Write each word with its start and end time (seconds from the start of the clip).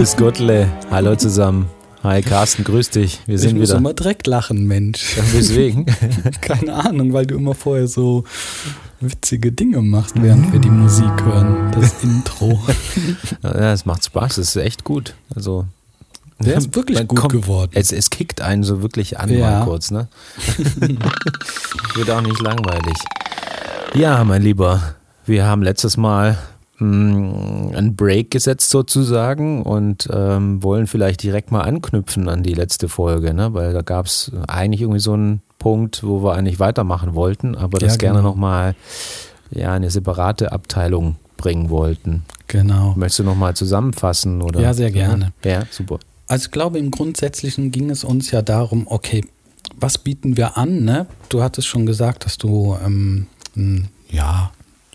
Grüß 0.00 0.16
Gottle. 0.16 0.66
Hallo 0.90 1.14
zusammen. 1.14 1.68
Hi 2.02 2.22
Carsten, 2.22 2.64
grüß 2.64 2.88
dich. 2.88 3.20
Wir 3.26 3.38
sind 3.38 3.50
ich 3.50 3.54
muss 3.56 3.68
wieder. 3.68 3.76
immer 3.80 3.92
direkt 3.92 4.26
lachen, 4.26 4.66
Mensch. 4.66 5.18
Weswegen? 5.34 5.84
Keine 6.40 6.72
Ahnung, 6.72 7.12
weil 7.12 7.26
du 7.26 7.34
immer 7.34 7.54
vorher 7.54 7.86
so 7.86 8.24
witzige 9.02 9.52
Dinge 9.52 9.82
machst, 9.82 10.14
während 10.22 10.54
wir 10.54 10.58
die 10.58 10.70
Musik 10.70 11.10
hören. 11.22 11.70
Das 11.72 11.96
Intro. 12.02 12.58
Ja, 13.42 13.74
es 13.74 13.84
macht 13.84 14.06
Spaß, 14.06 14.38
es 14.38 14.56
ist 14.56 14.56
echt 14.56 14.84
gut. 14.84 15.14
Also 15.36 15.66
Der 16.38 16.56
ist 16.56 16.74
wirklich 16.74 16.96
man 16.96 17.06
gut 17.06 17.18
kommt- 17.20 17.34
geworden. 17.34 17.72
Es, 17.74 17.92
es 17.92 18.08
kickt 18.08 18.40
einen 18.40 18.62
so 18.64 18.80
wirklich 18.80 19.20
an 19.20 19.28
Ja. 19.28 19.50
mal 19.50 19.64
kurz, 19.66 19.90
ne? 19.90 20.08
Wird 21.94 22.10
auch 22.10 22.22
nicht 22.22 22.40
langweilig. 22.40 22.96
Ja, 23.92 24.24
mein 24.24 24.40
Lieber, 24.40 24.94
wir 25.26 25.44
haben 25.44 25.62
letztes 25.62 25.98
Mal 25.98 26.38
einen 26.80 27.94
Break 27.96 28.30
gesetzt 28.30 28.70
sozusagen 28.70 29.62
und 29.62 30.08
ähm, 30.12 30.62
wollen 30.62 30.86
vielleicht 30.86 31.22
direkt 31.22 31.52
mal 31.52 31.62
anknüpfen 31.62 32.28
an 32.28 32.42
die 32.42 32.54
letzte 32.54 32.88
Folge, 32.88 33.34
ne? 33.34 33.52
Weil 33.54 33.72
da 33.72 33.82
gab 33.82 34.06
es 34.06 34.32
eigentlich 34.48 34.80
irgendwie 34.80 35.00
so 35.00 35.12
einen 35.12 35.42
Punkt, 35.58 36.02
wo 36.02 36.22
wir 36.22 36.34
eigentlich 36.34 36.58
weitermachen 36.58 37.14
wollten, 37.14 37.54
aber 37.54 37.78
das 37.78 37.94
Ja, 37.94 37.98
gerne 37.98 38.18
genau. 38.20 38.30
nochmal 38.30 38.74
ja, 39.50 39.72
eine 39.72 39.90
separate 39.90 40.52
Abteilung 40.52 41.16
bringen 41.36 41.70
wollten. 41.70 42.24
Genau. 42.46 42.94
Möchtest 42.96 43.20
du 43.20 43.24
nochmal 43.24 43.54
zusammenfassen? 43.54 44.42
Oder? 44.42 44.60
Ja, 44.60 44.74
sehr 44.74 44.90
gerne. 44.90 45.32
Ja, 45.44 45.62
super. 45.70 45.98
Also 46.28 46.46
ich 46.46 46.50
glaube, 46.50 46.78
im 46.78 46.90
Grundsätzlichen 46.90 47.70
ging 47.70 47.90
es 47.90 48.04
uns 48.04 48.30
ja 48.30 48.42
darum, 48.42 48.86
okay, 48.86 49.24
was 49.78 49.98
bieten 49.98 50.36
wir 50.36 50.56
an? 50.56 50.84
Ne? 50.84 51.06
Du 51.28 51.42
hattest 51.42 51.68
schon 51.68 51.86
gesagt, 51.86 52.24
dass 52.24 52.38
du 52.38 52.76
ähm, 52.84 53.26
ja, 54.10 54.50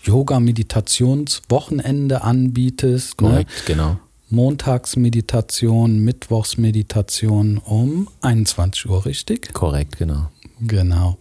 Yoga-Meditationswochenende 0.06 2.22
anbietest. 2.22 3.22
Ne? 3.22 3.30
Korrekt, 3.30 3.66
genau. 3.66 3.98
Montagsmeditation, 4.30 6.00
Mittwochsmeditation 6.00 7.58
um 7.58 8.08
21 8.22 8.90
Uhr, 8.90 9.06
richtig? 9.06 9.54
Korrekt, 9.54 9.98
genau. 9.98 10.30
Genau. 10.62 11.18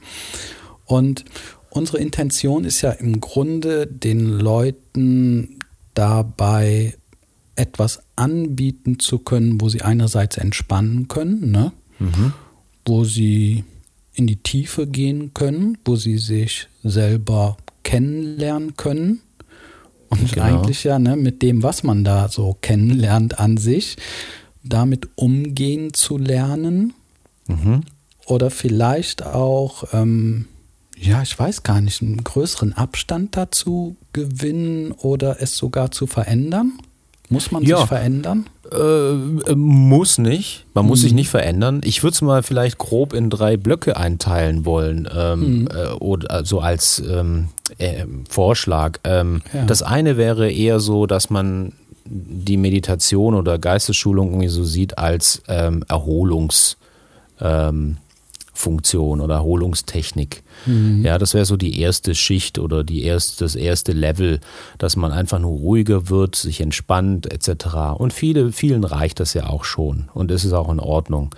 Und 0.86 1.24
unsere 1.70 1.98
Intention 1.98 2.64
ist 2.64 2.82
ja 2.82 2.91
im 2.91 3.20
Grunde, 3.20 3.86
den 3.86 4.26
Leuten 4.26 5.58
dabei 5.94 6.94
etwas 7.56 8.00
anbieten 8.16 8.98
zu 8.98 9.19
können, 9.19 9.60
wo 9.60 9.69
sie 9.69 9.82
einerseits 9.82 10.36
entspannen 10.36 11.08
können, 11.08 11.50
ne? 11.50 11.72
wo 12.84 13.04
sie 13.04 13.64
in 14.14 14.26
die 14.26 14.36
Tiefe 14.36 14.86
gehen 14.86 15.34
können, 15.34 15.78
wo 15.84 15.96
sie 15.96 16.19
sich 16.19 16.69
selber 16.82 17.56
kennenlernen 17.84 18.77
können. 18.77 19.20
Und 20.08 20.32
Genau. 20.32 20.46
eigentlich 20.46 20.84
ja 20.84 20.98
ne, 20.98 21.16
mit 21.16 21.42
dem, 21.42 21.62
was 21.62 21.82
man 21.82 22.04
da 22.04 22.28
so 22.28 22.56
kennenlernt 22.60 23.38
an 23.38 23.56
sich, 23.56 23.96
damit 24.62 25.08
umgehen 25.16 25.92
zu 25.94 26.18
lernen 26.18 26.92
Mhm. 27.48 27.82
oder 28.26 28.50
vielleicht 28.50 29.24
auch, 29.24 29.84
ähm, 29.92 30.46
ja, 30.96 31.20
ich 31.22 31.38
weiß 31.38 31.62
gar 31.64 31.80
nicht, 31.80 32.00
einen 32.02 32.22
größeren 32.24 32.72
Abstand 32.72 33.36
dazu 33.36 33.96
gewinnen 34.12 34.92
oder 34.92 35.42
es 35.42 35.56
sogar 35.56 35.91
zu 35.91 36.06
verändern? 36.06 36.72
Muss 37.30 37.50
man 37.50 37.62
Ja. 37.62 37.78
sich 37.78 37.86
verändern? 37.86 38.46
Äh, 38.72 38.76
äh, 38.76 39.54
muss 39.54 40.18
nicht. 40.18 40.66
Man 40.74 40.86
muss 40.86 40.98
Mhm. 41.00 41.02
sich 41.02 41.12
nicht 41.14 41.28
verändern. 41.30 41.80
Ich 41.84 42.02
würde 42.02 42.14
es 42.14 42.22
mal 42.22 42.42
vielleicht 42.42 42.78
grob 42.78 43.12
in 43.14 43.30
drei 43.30 43.56
Blöcke 43.56 43.96
einteilen 43.96 44.64
wollen, 44.64 45.08
ähm, 45.14 45.40
Mhm. 45.62 45.68
äh, 45.68 45.86
oder 46.00 46.44
so 46.44 46.60
als 46.60 47.02
ähm, 47.08 47.48
äh, 47.78 48.04
Vorschlag. 48.28 48.98
Ähm, 49.04 49.42
Ja. 49.52 49.64
Das 49.64 49.82
eine 49.82 50.16
wäre 50.16 50.50
eher 50.50 50.80
so, 50.80 51.06
dass 51.06 51.30
man 51.30 51.72
die 52.06 52.58
Meditation 52.58 53.34
oder 53.34 53.58
Geistesschulung 53.58 54.28
irgendwie 54.30 54.48
so 54.48 54.64
sieht 54.64 54.98
als 54.98 55.42
ähm, 55.48 55.82
Erholungs 55.88 56.76
ähm, 57.41 57.96
Funktion 58.54 59.20
oder 59.20 59.34
Erholungstechnik. 59.34 60.42
Ja, 61.03 61.19
das 61.19 61.34
wäre 61.34 61.44
so 61.44 61.56
die 61.56 61.81
erste 61.81 62.15
Schicht 62.15 62.59
oder 62.59 62.84
die 62.84 63.03
erste, 63.03 63.44
das 63.44 63.54
erste 63.54 63.92
Level, 63.92 64.41
dass 64.78 64.97
man 64.97 65.12
einfach 65.12 65.38
nur 65.38 65.59
ruhiger 65.59 66.09
wird, 66.09 66.37
sich 66.37 66.60
entspannt 66.60 67.31
etc. 67.31 67.98
Und 67.98 68.12
viele, 68.12 68.53
vielen 68.53 68.84
reicht 68.84 69.20
das 69.20 69.34
ja 69.34 69.48
auch 69.48 69.65
schon 69.65 70.09
und 70.15 70.31
es 70.31 70.44
ist 70.44 70.53
auch 70.53 70.70
in 70.70 70.81
Ordnung. 70.81 71.34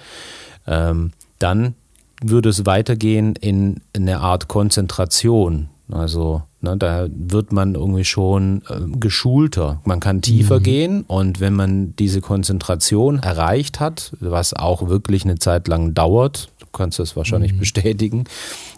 Ähm, 0.67 1.13
dann 1.39 1.75
würde 2.23 2.49
es 2.49 2.67
weitergehen 2.67 3.35
in 3.37 3.81
eine 3.95 4.21
Art 4.21 4.49
Konzentration. 4.49 5.69
Also 5.91 6.43
ne, 6.61 6.77
da 6.77 7.07
wird 7.11 7.53
man 7.53 7.75
irgendwie 7.75 8.05
schon 8.05 8.63
ähm, 8.71 8.99
geschulter. 8.99 9.81
Man 9.85 10.01
kann 10.01 10.21
tiefer 10.21 10.59
gehen 10.61 11.03
und 11.03 11.41
wenn 11.41 11.55
man 11.55 11.95
diese 11.97 12.21
Konzentration 12.21 13.21
erreicht 13.21 13.79
hat, 13.81 14.13
was 14.21 14.53
auch 14.53 14.89
wirklich 14.89 15.25
eine 15.25 15.39
Zeit 15.39 15.69
lang 15.69 15.95
dauert, 15.95 16.49
kannst 16.77 16.99
das 16.99 17.17
wahrscheinlich 17.17 17.59
bestätigen, 17.59 18.25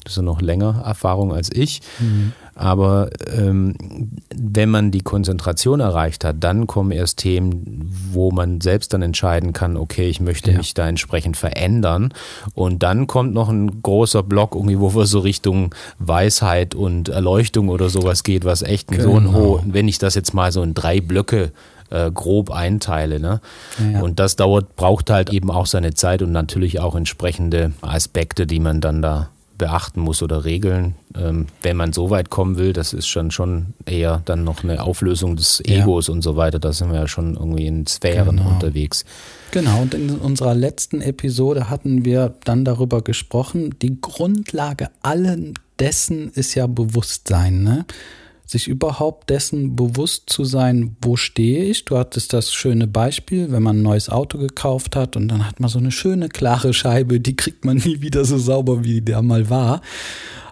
das 0.05 0.13
ist 0.13 0.17
ja 0.17 0.23
noch 0.23 0.41
länger 0.41 0.83
Erfahrung 0.87 1.33
als 1.35 1.51
ich, 1.53 1.81
aber 2.55 3.11
ähm, 3.37 3.75
wenn 4.35 4.69
man 4.71 4.91
die 4.91 5.03
Konzentration 5.03 5.79
erreicht 5.81 6.25
hat, 6.25 6.37
dann 6.41 6.67
kommen 6.67 6.91
erst 6.91 7.19
Themen, 7.19 7.89
wo 8.13 8.31
man 8.33 8.61
selbst 8.61 8.93
dann 8.93 9.03
entscheiden 9.03 9.53
kann, 9.53 9.77
okay, 9.77 10.09
ich 10.09 10.21
möchte 10.21 10.51
Ja. 10.51 10.59
mich 10.59 10.75
da 10.75 10.89
entsprechend 10.89 11.37
verändern. 11.37 12.13
Und 12.55 12.83
dann 12.83 13.07
kommt 13.07 13.33
noch 13.33 13.49
ein 13.49 13.81
großer 13.83 14.23
Block, 14.25 14.55
irgendwie, 14.57 14.81
wo 14.81 14.93
wir 14.95 15.07
so 15.07 15.21
Richtung 15.21 15.73
Weisheit 16.01 16.75
und 16.75 17.09
Erleuchtung 17.11 17.69
oder 17.69 17.89
sowas 17.91 18.23
geht, 18.25 18.45
was 18.45 18.63
echt 18.63 18.89
so 19.01 19.17
ein 19.17 19.25
Genau. 19.27 19.33
hoh, 19.39 19.61
wenn 19.65 19.87
ich 19.89 19.99
das 19.99 20.15
jetzt 20.17 20.35
mal 20.35 20.51
so 20.51 20.63
in 20.63 20.75
drei 20.75 21.01
Blöcke 21.01 21.53
äh, 21.91 22.11
grob 22.11 22.51
einteile. 22.51 23.21
Ne? 23.21 23.41
Ja. 23.93 24.01
Und 24.01 24.19
das 24.19 24.37
dauert, 24.37 24.77
braucht 24.77 25.11
halt 25.11 25.31
eben 25.33 25.51
auch 25.51 25.67
seine 25.67 25.95
Zeit 25.95 26.23
und 26.23 26.33
natürlich 26.33 26.81
auch 26.81 26.95
entsprechende 26.95 27.73
Aspekte, 27.81 28.47
die 28.47 28.61
man 28.61 28.81
dann 28.81 29.03
da 29.03 29.31
beachten 29.57 30.01
muss 30.01 30.23
oder 30.23 30.45
regeln. 30.45 30.95
Ähm, 31.21 31.47
wenn 31.63 31.77
man 31.77 31.93
so 31.93 32.11
weit 32.11 32.31
kommen 32.31 32.59
will, 32.59 32.73
das 32.73 32.93
ist 32.93 33.09
schon 33.09 33.33
schon 33.33 33.75
eher 33.87 34.23
dann 34.25 34.45
noch 34.45 34.63
eine 34.63 34.81
Auflösung 34.85 35.35
des 35.35 35.61
Ja. 35.67 35.83
Egos 35.83 36.09
und 36.09 36.23
so 36.23 36.37
weiter. 36.37 36.61
Da 36.61 36.73
sind 36.73 36.93
wir 36.93 37.01
ja 37.01 37.09
schon 37.09 37.35
irgendwie 37.35 37.67
in 37.67 37.85
Sphären 37.85 38.37
Genau. 38.37 38.51
unterwegs. 38.51 39.05
Genau, 39.51 39.83
und 39.83 39.95
in 39.95 40.11
unserer 40.11 40.55
letzten 40.55 41.01
Episode 41.01 41.69
hatten 41.71 42.05
wir 42.05 42.35
dann 42.45 42.65
darüber 42.65 43.03
gesprochen, 43.03 43.75
die 43.83 44.01
Grundlage 44.01 44.91
allen 45.03 45.55
dessen 45.81 46.31
ist 46.31 46.55
ja 46.55 46.69
Bewusstsein, 46.69 47.63
ne? 47.65 47.85
Sich 48.51 48.67
überhaupt 48.67 49.29
dessen 49.29 49.77
bewusst 49.77 50.31
zu 50.31 50.45
sein, 50.45 50.97
wo 51.03 51.17
stehe 51.17 51.65
ich? 51.65 51.85
Du 51.85 51.99
hattest 51.99 52.33
das 52.33 52.51
schöne 52.51 52.87
Beispiel, 52.87 53.53
wenn 53.53 53.63
man 53.63 53.79
ein 53.79 53.83
neues 53.83 54.09
Auto 54.09 54.39
gekauft 54.39 54.97
hat 54.97 55.17
und 55.17 55.29
dann 55.29 55.47
hat 55.47 55.61
man 55.61 55.69
so 55.69 55.79
eine 55.79 55.93
schöne 55.93 56.31
klare 56.31 56.73
Scheibe, 56.73 57.21
die 57.21 57.37
kriegt 57.37 57.67
man 57.67 57.77
nie 57.77 58.01
wieder 58.01 58.25
so 58.25 58.39
sauber, 58.39 58.85
wie 58.85 59.03
der 59.03 59.21
mal 59.21 59.51
war. 59.51 59.83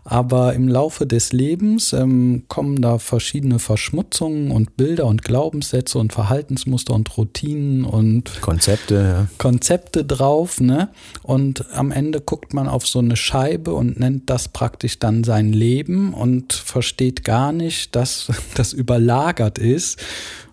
Aber 0.09 0.55
im 0.55 0.69
Laufe 0.69 1.05
des 1.05 1.33
Lebens 1.33 1.93
ähm, 1.93 2.45
kommen 2.47 2.81
da 2.81 2.99
verschiedene 2.99 3.59
Verschmutzungen 3.59 4.53
und 4.53 4.77
Bilder 4.77 5.07
und 5.07 5.25
Glaubenssätze 5.25 5.99
und 5.99 6.13
Verhaltensmuster 6.13 6.95
und 6.95 7.17
Routinen 7.19 7.85
und 7.85 8.41
Konzepte, 8.41 8.95
ja. 8.95 9.29
Konzepte 9.39 10.05
drauf, 10.05 10.61
ne? 10.61 10.91
Und 11.25 11.73
am 11.75 11.91
Ende 11.91 12.21
guckt 12.21 12.55
man 12.55 12.69
auf 12.69 12.87
so 12.87 13.01
eine 13.01 13.17
Scheibe 13.17 13.75
und 13.75 13.99
nennt 13.99 14.31
das 14.31 14.47
praktisch 14.47 15.01
dann 15.01 15.25
sein 15.25 15.53
Leben 15.53 16.15
und 16.15 16.53
versteht 16.53 17.25
gar 17.25 17.51
nicht, 17.51 17.97
dass 17.97 18.31
das 18.55 18.73
überlagert 18.73 19.59
ist 19.59 19.99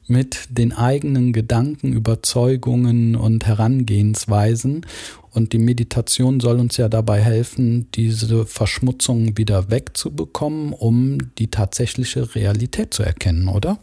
mit 0.08 0.48
den 0.50 0.74
eigenen 0.74 1.32
Gedanken, 1.32 1.94
Überzeugungen 1.94 3.16
und 3.16 3.46
Herangehensweisen. 3.46 4.86
Und 5.34 5.52
die 5.54 5.58
Meditation 5.58 6.40
soll 6.40 6.60
uns 6.60 6.78
ja 6.78 6.90
dabei 6.90 7.20
helfen, 7.22 7.88
diese 7.96 8.46
Verschmutzung 8.46 9.38
wieder 9.38 9.72
wegzubekommen, 9.72 10.74
um 10.74 11.18
die 11.38 11.48
tatsächliche 11.48 12.36
Realität 12.36 12.94
zu 12.94 13.04
erkennen, 13.04 13.48
oder? 13.48 13.80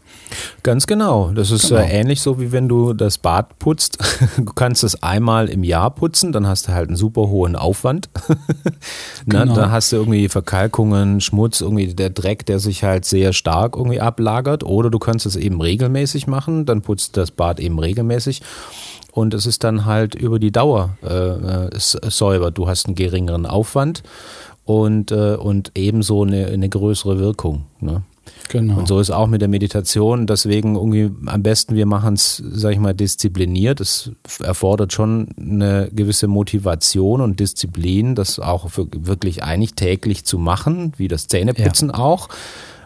Ganz 0.63 0.87
genau. 0.87 1.31
Das 1.31 1.51
ist 1.51 1.67
Genau. 1.69 1.81
äh, 1.81 1.89
ähnlich 1.99 2.21
so, 2.21 2.39
wie 2.39 2.51
wenn 2.51 2.67
du 2.69 2.93
das 2.93 3.17
Bad 3.17 3.59
putzt. 3.59 3.97
Du 4.37 4.53
kannst 4.53 4.83
es 4.83 5.01
einmal 5.03 5.49
im 5.49 5.63
Jahr 5.63 5.91
putzen, 5.91 6.31
dann 6.31 6.47
hast 6.47 6.67
du 6.67 6.71
halt 6.73 6.87
einen 6.87 6.95
super 6.97 7.27
hohen 7.27 7.55
Aufwand. 7.55 8.09
Na, 9.25 9.41
Genau. 9.43 9.55
Dann 9.55 9.71
hast 9.71 9.91
du 9.91 9.97
irgendwie 9.97 10.29
Verkalkungen, 10.29 11.21
Schmutz, 11.21 11.61
irgendwie 11.61 11.93
der 11.93 12.09
Dreck, 12.09 12.45
der 12.45 12.59
sich 12.59 12.83
halt 12.83 13.05
sehr 13.05 13.33
stark 13.33 13.75
irgendwie 13.75 13.99
ablagert. 13.99 14.63
Oder 14.63 14.89
du 14.89 14.99
kannst 14.99 15.25
es 15.25 15.35
eben 15.35 15.61
regelmäßig 15.61 16.27
machen, 16.27 16.65
dann 16.65 16.81
putzt 16.81 17.17
das 17.17 17.31
Bad 17.31 17.59
eben 17.59 17.77
regelmäßig. 17.79 18.41
Und 19.11 19.33
es 19.33 19.45
ist 19.45 19.63
dann 19.63 19.85
halt 19.85 20.15
über 20.15 20.39
die 20.39 20.51
Dauer 20.51 20.97
äh, 21.01 21.77
säuber. 21.77 22.51
Du 22.51 22.67
hast 22.67 22.85
einen 22.85 22.95
geringeren 22.95 23.45
Aufwand 23.45 24.03
und, 24.65 25.11
äh, 25.11 25.35
und 25.35 25.71
ebenso 25.75 26.23
eine, 26.23 26.47
eine 26.47 26.69
größere 26.69 27.19
Wirkung. 27.19 27.65
Ne? 27.79 28.03
Genau. 28.49 28.79
Und 28.79 28.87
so 28.87 28.99
ist 28.99 29.11
auch 29.11 29.27
mit 29.27 29.41
der 29.41 29.47
Meditation. 29.47 30.27
Deswegen 30.27 30.75
irgendwie 30.75 31.09
am 31.25 31.43
besten, 31.43 31.75
wir 31.75 31.85
machen 31.85 32.15
es, 32.15 32.41
sag 32.51 32.73
ich 32.73 32.79
mal, 32.79 32.93
diszipliniert. 32.93 33.79
Es 33.79 34.11
erfordert 34.41 34.93
schon 34.93 35.29
eine 35.39 35.89
gewisse 35.91 36.27
Motivation 36.27 37.21
und 37.21 37.39
Disziplin, 37.39 38.15
das 38.15 38.39
auch 38.39 38.69
für, 38.69 38.87
wirklich 38.91 39.43
eigentlich 39.43 39.73
täglich 39.73 40.25
zu 40.25 40.37
machen, 40.37 40.93
wie 40.97 41.07
das 41.07 41.27
Zähneputzen 41.27 41.91
auch. 41.91 42.29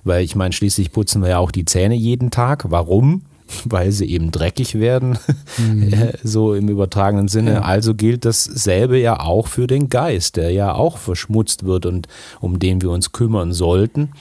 Weil 0.04 0.24
ich 0.24 0.36
meine, 0.36 0.54
schließlich 0.54 0.92
putzen 0.92 1.22
wir 1.22 1.30
ja 1.30 1.38
auch 1.39 1.51
die 1.51 1.66
Zähne 1.66 1.95
jeden 1.95 2.30
Tag. 2.30 2.66
Warum? 2.69 3.24
Weil 3.65 3.92
sie 3.92 4.06
eben 4.06 4.31
dreckig 4.31 4.75
werden, 4.75 5.18
mhm. 5.57 5.94
so 6.24 6.53
im 6.53 6.69
übertragenen 6.69 7.27
Sinne. 7.27 7.53
Ja. 7.53 7.62
Also 7.62 7.94
gilt 7.94 8.25
dasselbe 8.25 9.00
ja 9.00 9.19
auch 9.19 9.47
für 9.47 9.68
den 9.68 9.89
Geist, 9.89 10.36
der 10.36 10.51
ja 10.51 10.74
auch 10.74 10.97
verschmutzt 10.97 11.65
wird 11.65 11.86
und 11.86 12.07
um 12.39 12.59
den 12.59 12.81
wir 12.81 12.89
uns 12.89 13.12
kümmern 13.12 13.53
sollten. 13.53 14.12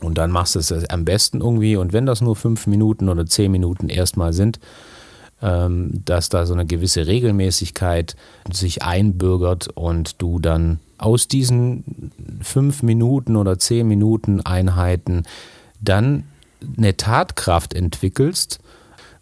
Und 0.00 0.18
dann 0.18 0.30
machst 0.30 0.54
du 0.54 0.58
es 0.58 0.72
am 0.90 1.04
besten 1.04 1.40
irgendwie. 1.40 1.76
Und 1.76 1.92
wenn 1.92 2.06
das 2.06 2.20
nur 2.20 2.36
fünf 2.36 2.66
Minuten 2.66 3.08
oder 3.08 3.24
zehn 3.26 3.52
Minuten 3.52 3.88
erstmal 3.88 4.32
sind, 4.32 4.58
ähm, 5.40 6.02
dass 6.04 6.28
da 6.28 6.46
so 6.46 6.54
eine 6.54 6.66
gewisse 6.66 7.06
Regelmäßigkeit 7.06 8.16
sich 8.52 8.82
einbürgert 8.82 9.68
und 9.74 10.20
du 10.20 10.38
dann 10.38 10.80
aus 10.98 11.28
diesen 11.28 12.12
fünf 12.42 12.82
Minuten 12.82 13.36
oder 13.36 13.58
zehn 13.58 13.88
Minuten 13.88 14.40
Einheiten 14.40 15.24
dann 15.80 16.24
eine 16.76 16.96
Tatkraft 16.96 17.74
entwickelst, 17.74 18.60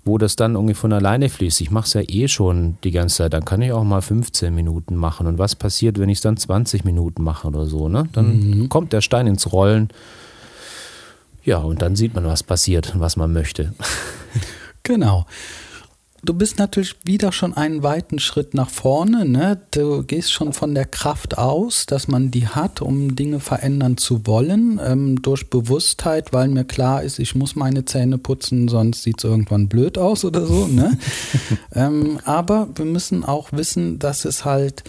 wo 0.04 0.19
das 0.19 0.37
dann 0.37 0.54
irgendwie 0.54 0.75
von 0.75 0.92
alleine 0.92 1.28
fließt. 1.28 1.60
Ich 1.60 1.70
mache 1.70 1.87
es 1.87 1.92
ja 1.94 2.02
eh 2.06 2.28
schon 2.28 2.78
die 2.84 2.90
ganze 2.90 3.16
Zeit, 3.16 3.32
dann 3.32 3.44
kann 3.44 3.62
ich 3.62 3.72
auch 3.72 3.84
mal 3.84 4.00
15 4.00 4.54
Minuten 4.54 4.96
machen. 4.96 5.26
Und 5.26 5.38
was 5.38 5.54
passiert, 5.54 5.98
wenn 5.98 6.08
ich 6.08 6.19
es 6.19 6.22
dann 6.22 6.37
20 6.37 6.84
Minuten 6.84 7.22
mache 7.22 7.48
oder 7.48 7.66
so? 7.66 7.88
Ne? 7.88 8.08
Dann 8.12 8.60
mhm. 8.60 8.69
kommt 8.69 8.92
der 8.92 9.00
Stein 9.00 9.26
ins 9.26 9.52
Rollen. 9.52 9.88
Ja, 11.44 11.58
und 11.58 11.82
dann 11.82 11.96
sieht 11.96 12.14
man, 12.14 12.25
was 12.25 12.42
passiert, 12.42 12.92
was 12.98 13.16
man 13.16 13.32
möchte. 13.32 13.75
Genau 14.82 15.26
du 16.22 16.34
bist 16.34 16.58
natürlich 16.58 16.96
wieder 17.05 17.32
schon 17.32 17.56
einen 17.56 17.82
weiten 17.82 18.19
Schritt 18.19 18.55
nach 18.55 18.70
vorne. 18.70 19.25
Ne? 19.25 19.61
Du 19.70 20.02
gehst 20.02 20.32
schon 20.32 20.52
von 20.52 20.75
der 20.75 20.87
Kraft 20.87 21.38
aus, 21.38 21.87
dass 21.87 22.08
man 22.08 22.31
die 22.31 22.49
hat, 22.49 22.82
um 22.82 23.17
Dinge 23.17 23.40
verändern 23.40 23.96
zu 23.96 24.26
wollen, 24.26 24.81
ähm, 24.84 25.22
durch 25.22 25.50
Bewusstheit, 25.50 26.32
weil 26.32 26.49
mir 26.49 26.64
klar 26.64 27.02
ist, 27.02 27.19
ich 27.19 27.34
muss 27.34 27.56
meine 27.56 27.84
Zähne 27.84 28.19
putzen, 28.19 28.69
sonst 28.69 29.02
sieht 29.02 29.19
es 29.19 29.25
irgendwann 29.25 29.69
blöd 29.69 29.99
aus 29.99 30.25
oder 30.25 30.46
so. 30.46 30.67
Ne? 30.67 30.99
ähm, 31.75 32.19
aber 32.25 32.69
wir 32.75 32.84
müssen 32.84 33.25
auch 33.25 33.52
wissen, 33.52 33.99
dass 33.99 34.25
es 34.25 34.44
halt 34.44 34.84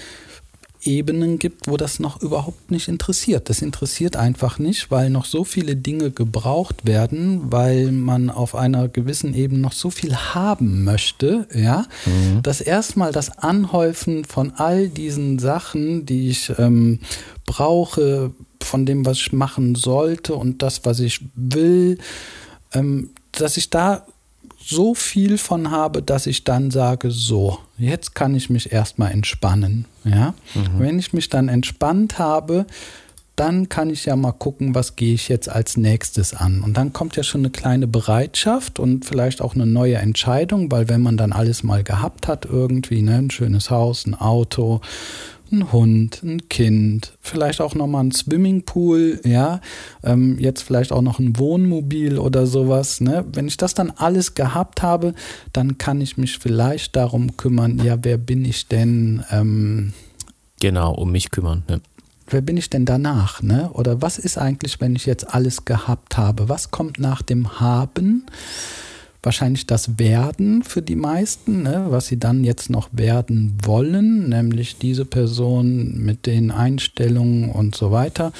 Ebenen 0.84 1.40
gibt, 1.40 1.68
wo 1.68 1.78
das 1.78 2.00
noch 2.00 2.22
überhaupt 2.22 2.72
nicht 2.72 2.88
interessiert. 2.88 3.50
Das 3.50 3.62
interessiert 3.62 4.16
einfach 4.16 4.60
nicht, 4.60 4.92
weil 4.92 5.10
noch 5.10 5.26
so 5.26 5.44
viele 5.44 5.76
Dinge 5.76 6.12
gebraucht 6.12 6.86
werden, 6.86 7.52
weil 7.52 7.92
man 7.92 8.30
auf 8.30 8.56
einer 8.56 8.88
gewissen 8.88 9.34
Ebene 9.34 9.62
noch 9.62 9.74
so 9.74 9.90
viel 9.90 10.16
haben 10.16 10.84
möchte, 10.84 11.48
ja, 11.54 11.86
mhm. 12.06 12.42
dass 12.44 12.62
erstmal 12.62 13.12
das 13.12 13.38
Anhäufen 13.38 14.26
von 14.26 14.52
all 14.56 14.90
diesen 14.90 15.40
Sachen, 15.40 16.06
die 16.06 16.30
ich 16.30 16.52
ähm, 16.58 17.00
brauche, 17.46 18.32
von 18.64 18.86
dem, 18.86 19.06
was 19.06 19.18
ich 19.18 19.34
machen 19.34 19.76
sollte 19.76 20.36
und 20.36 20.62
das, 20.62 20.86
was 20.86 21.00
ich 21.00 21.22
will, 21.36 21.98
ähm, 22.74 23.10
dass 23.32 23.58
ich 23.58 23.70
da 23.70 24.06
so 24.64 24.94
viel 24.94 25.38
von 25.38 25.72
habe, 25.72 26.02
dass 26.02 26.28
ich 26.28 26.44
dann 26.44 26.72
sage, 26.72 27.12
so, 27.12 27.60
jetzt 27.78 28.16
kann 28.16 28.36
ich 28.36 28.50
mich 28.50 28.72
erstmal 28.72 29.12
entspannen. 29.12 29.86
Ja? 30.04 30.34
Mhm. 30.54 30.80
Wenn 30.80 31.00
ich 31.00 31.14
mich 31.14 31.30
dann 31.30 31.50
entspannt 31.50 32.20
habe, 32.20 32.66
dann 33.36 33.70
kann 33.70 33.90
ich 33.90 34.06
ja 34.06 34.16
mal 34.16 34.34
gucken, 34.34 34.76
was 34.76 34.96
gehe 34.96 35.14
ich 35.14 35.30
jetzt 35.30 35.50
als 35.50 35.78
nächstes 35.78 36.34
an. 36.34 36.62
Und 36.62 36.78
dann 36.78 36.94
kommt 36.94 37.16
ja 37.16 37.24
schon 37.24 37.42
eine 37.42 37.50
kleine 37.50 37.88
Bereitschaft 37.88 38.78
und 38.78 39.06
vielleicht 39.06 39.42
auch 39.42 39.56
eine 39.56 39.66
neue 39.66 39.96
Entscheidung, 39.96 40.72
weil 40.72 40.90
wenn 40.90 41.02
man 41.02 41.18
dann 41.18 41.32
alles 41.32 41.64
mal 41.64 41.84
gehabt 41.84 42.28
hat, 42.28 42.46
irgendwie, 42.46 43.02
ne, 43.02 43.18
ein 43.18 43.32
schönes 43.32 43.72
Haus, 43.72 44.06
ein 44.06 44.16
Auto, 44.16 44.82
ein 45.52 45.72
Hund, 45.72 46.24
ein 46.24 46.48
Kind, 46.50 47.14
vielleicht 47.22 47.62
auch 47.62 47.76
nochmal 47.76 48.06
ein 48.06 48.12
Swimmingpool, 48.12 49.22
ja, 49.24 49.62
ähm, 50.04 50.38
jetzt 50.40 50.62
vielleicht 50.62 50.92
auch 50.92 51.02
noch 51.02 51.20
ein 51.20 51.38
Wohnmobil 51.38 52.18
oder 52.18 52.46
sowas. 52.46 53.02
Ne? 53.02 53.26
Wenn 53.34 53.48
ich 53.48 53.58
das 53.58 53.74
dann 53.74 53.92
alles 53.92 54.34
gehabt 54.36 54.82
habe, 54.82 55.14
dann 55.54 55.78
kann 55.78 56.02
ich 56.02 56.18
mich 56.18 56.38
vielleicht 56.38 56.96
darum 56.96 57.38
kümmern, 57.38 57.80
ja, 57.84 57.98
wer 58.02 58.18
bin 58.18 58.46
ich 58.46 58.68
denn? 58.68 59.24
Ähm, 59.32 59.94
genau, 60.60 60.94
um 60.94 61.12
mich 61.12 61.32
kümmern. 61.32 61.64
Ne? 61.68 61.82
Wer 62.28 62.42
bin 62.42 62.56
ich 62.56 62.70
denn 62.70 62.86
danach? 62.86 63.42
Ne? 63.42 63.70
Oder 63.74 64.02
was 64.02 64.18
ist 64.18 64.38
eigentlich, 64.38 64.80
wenn 64.80 64.96
ich 64.96 65.06
jetzt 65.06 65.34
alles 65.34 65.66
gehabt 65.66 66.18
habe? 66.18 66.48
Was 66.48 66.72
kommt 66.72 66.98
nach 66.98 67.22
dem 67.22 67.60
Haben? 67.60 68.26
Wahrscheinlich 69.24 69.68
das 69.68 70.00
Werden 70.00 70.64
für 70.64 70.82
die 70.82 70.96
meisten, 70.96 71.64
ne, 71.64 71.86
was 71.90 72.08
sie 72.08 72.18
dann 72.18 72.44
jetzt 72.44 72.70
noch 72.70 72.90
werden 72.92 73.58
wollen, 73.64 74.30
nämlich 74.30 74.78
diese 74.78 75.06
Person 75.06 75.98
mit 75.98 76.26
den 76.26 76.52
Einstellungen 76.52 77.52
und 77.52 77.76
so 77.76 77.92
weiter. 77.92 78.34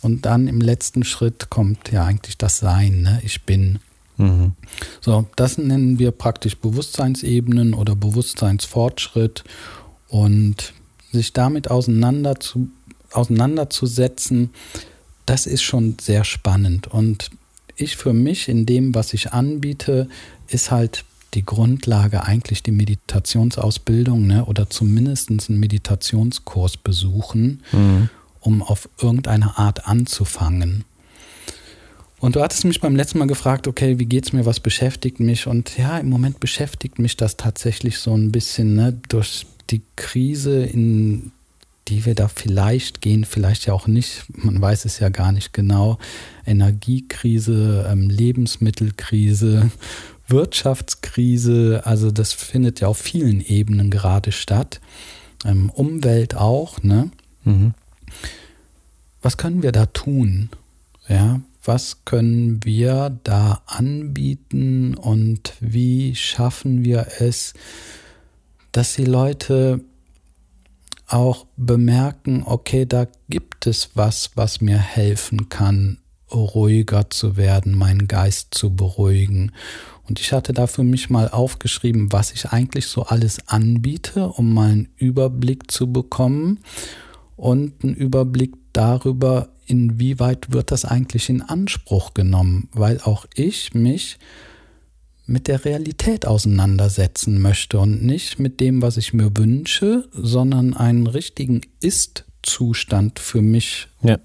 Und 0.00 0.26
dann 0.26 0.46
im 0.46 0.60
letzten 0.60 1.02
Schritt 1.04 1.50
kommt 1.50 1.90
ja 1.90 2.04
eigentlich 2.04 2.38
das 2.38 2.58
Sein, 2.58 3.02
ne? 3.02 3.20
ich 3.24 3.42
bin. 3.42 3.80
Mhm. 4.16 4.52
So, 5.00 5.26
das 5.34 5.58
nennen 5.58 5.98
wir 5.98 6.12
praktisch 6.12 6.56
Bewusstseinsebenen 6.56 7.74
oder 7.74 7.96
Bewusstseinsfortschritt 7.96 9.42
und 10.08 10.72
sich 11.12 11.32
damit 11.32 11.70
auseinander 11.70 12.38
zu, 12.38 12.68
auseinanderzusetzen, 13.12 14.50
das 15.26 15.46
ist 15.46 15.62
schon 15.62 15.96
sehr 16.00 16.24
spannend. 16.24 16.86
Und 16.86 17.30
ich 17.78 17.96
für 17.96 18.12
mich 18.12 18.48
in 18.48 18.66
dem, 18.66 18.94
was 18.94 19.14
ich 19.14 19.32
anbiete, 19.32 20.08
ist 20.48 20.70
halt 20.70 21.04
die 21.34 21.44
Grundlage 21.44 22.24
eigentlich 22.24 22.62
die 22.62 22.72
Meditationsausbildung 22.72 24.26
ne? 24.26 24.44
oder 24.46 24.70
zumindest 24.70 25.30
einen 25.30 25.60
Meditationskurs 25.60 26.76
besuchen, 26.76 27.62
mhm. 27.72 28.08
um 28.40 28.62
auf 28.62 28.88
irgendeine 29.00 29.58
Art 29.58 29.86
anzufangen. 29.86 30.84
Und 32.20 32.34
du 32.34 32.42
hattest 32.42 32.64
mich 32.64 32.80
beim 32.80 32.96
letzten 32.96 33.18
Mal 33.18 33.28
gefragt, 33.28 33.68
okay, 33.68 33.98
wie 33.98 34.06
geht's 34.06 34.32
mir, 34.32 34.44
was 34.44 34.58
beschäftigt 34.58 35.20
mich? 35.20 35.46
Und 35.46 35.78
ja, 35.78 35.98
im 35.98 36.08
Moment 36.08 36.40
beschäftigt 36.40 36.98
mich 36.98 37.16
das 37.16 37.36
tatsächlich 37.36 37.98
so 37.98 38.14
ein 38.14 38.32
bisschen, 38.32 38.74
ne, 38.74 38.98
durch 39.08 39.46
die 39.70 39.82
Krise, 39.94 40.64
in 40.64 41.30
die 41.88 42.04
wir 42.04 42.14
da 42.14 42.28
vielleicht 42.28 43.00
gehen, 43.00 43.24
vielleicht 43.24 43.66
ja 43.66 43.72
auch 43.72 43.86
nicht, 43.86 44.24
man 44.28 44.60
weiß 44.60 44.84
es 44.84 44.98
ja 44.98 45.08
gar 45.08 45.32
nicht 45.32 45.52
genau. 45.52 45.98
Energiekrise, 46.46 47.86
ähm, 47.90 48.10
Lebensmittelkrise, 48.10 49.70
Wirtschaftskrise, 50.28 51.82
also 51.84 52.10
das 52.10 52.32
findet 52.32 52.80
ja 52.80 52.88
auf 52.88 52.98
vielen 52.98 53.40
Ebenen 53.40 53.90
gerade 53.90 54.32
statt. 54.32 54.80
Ähm, 55.44 55.70
Umwelt 55.70 56.34
auch, 56.34 56.82
ne? 56.82 57.10
Mhm. 57.44 57.72
Was 59.22 59.36
können 59.36 59.62
wir 59.62 59.72
da 59.72 59.86
tun? 59.86 60.50
Ja, 61.08 61.40
was 61.64 62.04
können 62.04 62.64
wir 62.64 63.18
da 63.24 63.62
anbieten 63.66 64.94
und 64.94 65.54
wie 65.60 66.14
schaffen 66.14 66.84
wir 66.84 67.08
es, 67.18 67.54
dass 68.72 68.94
die 68.94 69.04
Leute 69.04 69.80
auch 71.08 71.46
bemerken, 71.56 72.42
okay, 72.44 72.86
da 72.86 73.06
gibt 73.28 73.66
es 73.66 73.90
was, 73.94 74.30
was 74.34 74.60
mir 74.60 74.78
helfen 74.78 75.48
kann, 75.48 75.98
ruhiger 76.32 77.10
zu 77.10 77.36
werden, 77.36 77.76
meinen 77.76 78.06
Geist 78.06 78.54
zu 78.54 78.74
beruhigen. 78.74 79.52
Und 80.08 80.20
ich 80.20 80.32
hatte 80.32 80.52
da 80.52 80.66
für 80.66 80.84
mich 80.84 81.10
mal 81.10 81.28
aufgeschrieben, 81.28 82.12
was 82.12 82.32
ich 82.32 82.46
eigentlich 82.46 82.86
so 82.86 83.04
alles 83.04 83.48
anbiete, 83.48 84.28
um 84.28 84.54
mal 84.54 84.70
einen 84.70 84.88
Überblick 84.96 85.70
zu 85.70 85.92
bekommen 85.92 86.60
und 87.36 87.84
einen 87.84 87.94
Überblick 87.94 88.54
darüber, 88.72 89.48
inwieweit 89.66 90.52
wird 90.52 90.70
das 90.70 90.84
eigentlich 90.84 91.28
in 91.28 91.42
Anspruch 91.42 92.14
genommen, 92.14 92.68
weil 92.72 93.00
auch 93.00 93.26
ich 93.34 93.74
mich 93.74 94.18
mit 95.28 95.46
der 95.46 95.64
Realität 95.64 96.26
auseinandersetzen 96.26 97.40
möchte 97.40 97.78
und 97.78 98.02
nicht 98.02 98.38
mit 98.38 98.60
dem, 98.60 98.80
was 98.80 98.96
ich 98.96 99.12
mir 99.12 99.36
wünsche, 99.36 100.08
sondern 100.12 100.74
einen 100.74 101.06
richtigen 101.06 101.60
Ist-Zustand 101.80 103.18
für 103.18 103.42
mich 103.42 103.88
ja. 104.02 104.18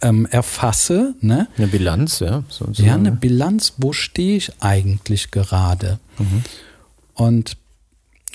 ähm, 0.00 0.26
erfasse. 0.26 1.14
Ne? 1.20 1.48
Eine 1.58 1.66
Bilanz, 1.66 2.20
ja. 2.20 2.44
So, 2.48 2.66
so. 2.72 2.82
Ja, 2.82 2.94
eine 2.94 3.12
Bilanz, 3.12 3.74
wo 3.76 3.92
stehe 3.92 4.38
ich 4.38 4.52
eigentlich 4.60 5.30
gerade? 5.30 6.00
Mhm. 6.18 6.42
Und 7.12 7.58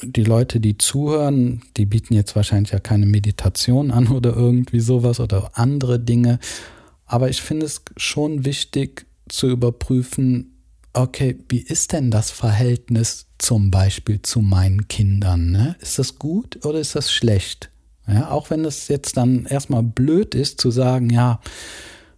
die 0.03 0.23
Leute, 0.23 0.59
die 0.59 0.77
zuhören, 0.77 1.63
die 1.77 1.87
bieten 1.87 2.13
jetzt 2.13 2.35
wahrscheinlich 2.35 2.73
ja 2.73 2.79
keine 2.79 3.07
Meditation 3.07 3.89
an 3.89 4.07
oder 4.11 4.35
irgendwie 4.35 4.81
sowas 4.81 5.19
oder 5.19 5.51
andere 5.55 5.99
Dinge. 5.99 6.37
Aber 7.07 7.29
ich 7.29 7.41
finde 7.41 7.65
es 7.65 7.81
schon 7.95 8.45
wichtig 8.45 9.07
zu 9.29 9.47
überprüfen, 9.47 10.56
okay, 11.01 11.37
wie 11.49 11.59
ist 11.59 11.93
denn 11.93 12.11
das 12.11 12.31
Verhältnis 12.31 13.27
zum 13.37 13.71
Beispiel 13.71 14.21
zu 14.21 14.39
meinen 14.39 14.87
Kindern? 14.87 15.51
Ne? 15.51 15.75
Ist 15.79 15.99
das 15.99 16.19
gut 16.19 16.65
oder 16.65 16.79
ist 16.79 16.95
das 16.95 17.11
schlecht? 17.11 17.69
Ja, 18.07 18.31
auch 18.31 18.49
wenn 18.49 18.63
es 18.63 18.87
jetzt 18.87 19.17
dann 19.17 19.45
erstmal 19.45 19.83
blöd 19.83 20.33
ist 20.33 20.61
zu 20.61 20.71
sagen, 20.71 21.09
ja, 21.09 21.39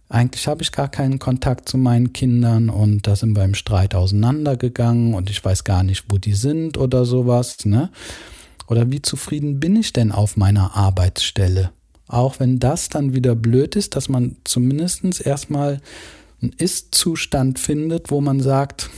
eigentlich 0.08 0.48
habe 0.48 0.62
ich 0.62 0.72
gar 0.72 0.88
keinen 0.88 1.18
Kontakt 1.18 1.68
zu 1.68 1.78
meinen 1.78 2.12
Kindern 2.12 2.68
und 2.68 3.06
da 3.06 3.16
sind 3.16 3.36
wir 3.36 3.44
im 3.44 3.54
Streit 3.54 3.94
auseinandergegangen 3.94 5.14
und 5.14 5.30
ich 5.30 5.44
weiß 5.44 5.64
gar 5.64 5.82
nicht, 5.82 6.06
wo 6.08 6.18
die 6.18 6.34
sind 6.34 6.78
oder 6.78 7.04
sowas. 7.04 7.64
Ne? 7.64 7.90
Oder 8.66 8.90
wie 8.90 9.02
zufrieden 9.02 9.60
bin 9.60 9.76
ich 9.76 9.92
denn 9.92 10.12
auf 10.12 10.36
meiner 10.36 10.76
Arbeitsstelle? 10.76 11.70
Auch 12.08 12.40
wenn 12.40 12.58
das 12.58 12.88
dann 12.88 13.14
wieder 13.14 13.36
blöd 13.36 13.76
ist, 13.76 13.94
dass 13.94 14.08
man 14.08 14.36
zumindest 14.44 15.24
erstmal 15.24 15.80
einen 16.42 16.52
Ist-Zustand 16.52 17.58
findet, 17.58 18.10
wo 18.10 18.20
man 18.20 18.40
sagt, 18.40 18.90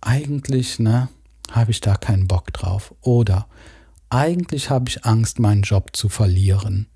eigentlich, 0.00 0.78
ne, 0.78 1.08
habe 1.50 1.70
ich 1.70 1.80
da 1.80 1.96
keinen 1.96 2.28
Bock 2.28 2.52
drauf. 2.52 2.94
Oder 3.00 3.48
eigentlich 4.08 4.70
habe 4.70 4.88
ich 4.88 5.04
Angst, 5.04 5.38
meinen 5.38 5.62
Job 5.62 5.96
zu 5.96 6.08
verlieren. 6.08 6.86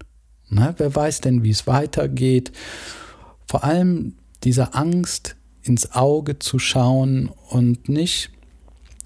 Ne, 0.49 0.75
wer 0.79 0.95
weiß 0.95 1.21
denn, 1.21 1.43
wie 1.45 1.51
es 1.51 1.67
weitergeht? 1.67 2.53
Vor 3.47 3.65
allem 3.65 4.15
diese 4.45 4.75
Angst, 4.75 5.37
ins 5.63 5.93
Auge 5.93 6.39
zu 6.39 6.59
schauen 6.59 7.31
und 7.51 7.89
nicht 7.89 8.31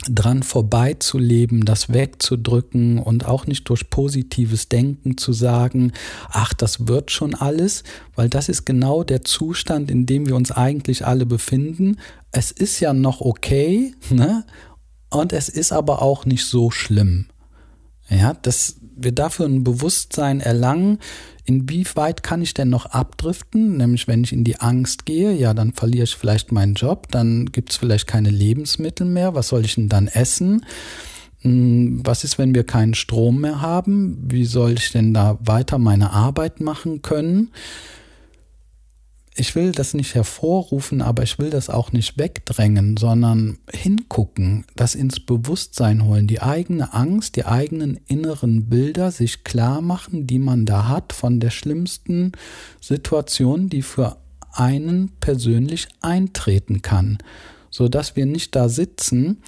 dran 0.08 0.42
vorbeizuleben, 0.42 1.64
das 1.64 1.92
wegzudrücken 1.92 2.99
und 2.99 3.26
auch 3.26 3.46
nicht 3.46 3.68
durch 3.68 3.90
positives 3.90 4.68
Denken 4.68 5.16
zu 5.16 5.32
sagen, 5.32 5.92
ach, 6.30 6.54
das 6.54 6.87
wird 6.88 7.11
schon 7.11 7.34
alles, 7.34 7.84
weil 8.14 8.28
das 8.28 8.49
ist 8.49 8.64
genau 8.64 9.04
der 9.04 9.23
Zustand, 9.23 9.90
in 9.90 10.06
dem 10.06 10.26
wir 10.26 10.37
uns 10.37 10.52
eigentlich 10.52 11.06
alle 11.06 11.26
befinden. 11.26 11.99
Es 12.32 12.50
ist 12.50 12.80
ja 12.80 12.92
noch 12.92 13.20
okay, 13.20 13.94
ne? 14.11 14.44
Und 15.11 15.32
es 15.32 15.49
ist 15.49 15.73
aber 15.73 16.02
auch 16.02 16.26
nicht 16.26 16.44
so 16.44 16.70
schlimm. 16.70 17.26
Ja, 18.08 18.34
dass 18.34 18.76
wir 18.96 19.12
dafür 19.12 19.46
ein 19.46 19.64
Bewusstsein 19.64 20.40
erlangen, 20.40 20.99
inwieweit 21.45 22.23
kann 22.23 22.43
ich 22.43 22.55
denn 22.55 22.71
noch 22.71 22.87
abdriften? 22.87 23.77
Nämlich, 23.77 24.09
wenn 24.09 24.25
ich 24.25 24.33
in 24.33 24.45
die 24.45 24.61
Angst 24.61 25.07
gehe, 25.07 25.33
ja, 25.33 25.55
dann 25.55 25.73
verliere 25.73 26.05
ich 26.05 26.17
vielleicht 26.17 26.53
meinen 26.53 26.75
Job, 26.75 27.09
dann 27.11 27.47
gibt 27.47 27.73
es 27.73 27.77
vielleicht 27.77 28.07
keine 28.07 28.31
Lebensmittel 28.31 29.07
mehr. 29.07 29.35
Was 29.35 29.49
soll 29.49 29.65
ich 29.65 29.75
denn 29.75 29.89
dann 29.89 30.09
essen? 30.09 30.65
Hm, 31.41 32.01
was 32.05 32.25
ist, 32.25 32.39
wenn 32.39 32.55
wir 32.55 32.65
keinen 32.65 32.95
Strom 32.95 33.43
mehr 33.43 33.61
haben? 33.61 34.19
Wie 34.27 34.47
soll 34.47 34.73
ich 34.73 34.93
denn 34.93 35.13
da 35.13 35.39
weiter 35.41 35.79
meine 35.79 36.11
Arbeit 36.11 36.61
machen 36.61 37.03
können? 37.03 37.51
Ich 39.37 39.57
will 39.57 39.73
das 39.73 39.95
nicht 39.95 40.14
hervorrufen, 40.14 41.03
aber 41.03 41.25
ich 41.25 41.38
will 41.38 41.50
das 41.50 41.69
auch 41.69 41.91
nicht 41.91 42.19
wegdrängen, 42.19 42.97
sondern 42.97 43.59
hingucken, 43.73 44.64
das 44.76 44.95
ins 44.95 45.19
Bewusstsein 45.19 46.05
holen, 46.05 46.29
die 46.29 46.41
eigene 46.41 46.95
Angst, 46.95 47.35
die 47.35 47.45
eigenen 47.45 47.99
inneren 48.07 48.69
Bilder 48.69 49.11
sich 49.11 49.43
klar 49.43 49.81
machen, 49.81 50.29
die 50.29 50.38
man 50.38 50.67
da 50.67 50.87
hat 50.88 51.12
von 51.12 51.41
der 51.41 51.50
schlimmsten 51.50 52.33
Situation, 52.81 53.69
die 53.69 53.83
für 53.83 54.19
einen 54.53 55.11
persönlich 55.19 55.88
eintreten 56.00 56.81
kann, 56.81 57.19
so 57.71 57.88
dass 57.88 58.14
wir 58.14 58.26
nicht 58.26 58.55
da 58.55 58.69
sitzen 58.69 59.43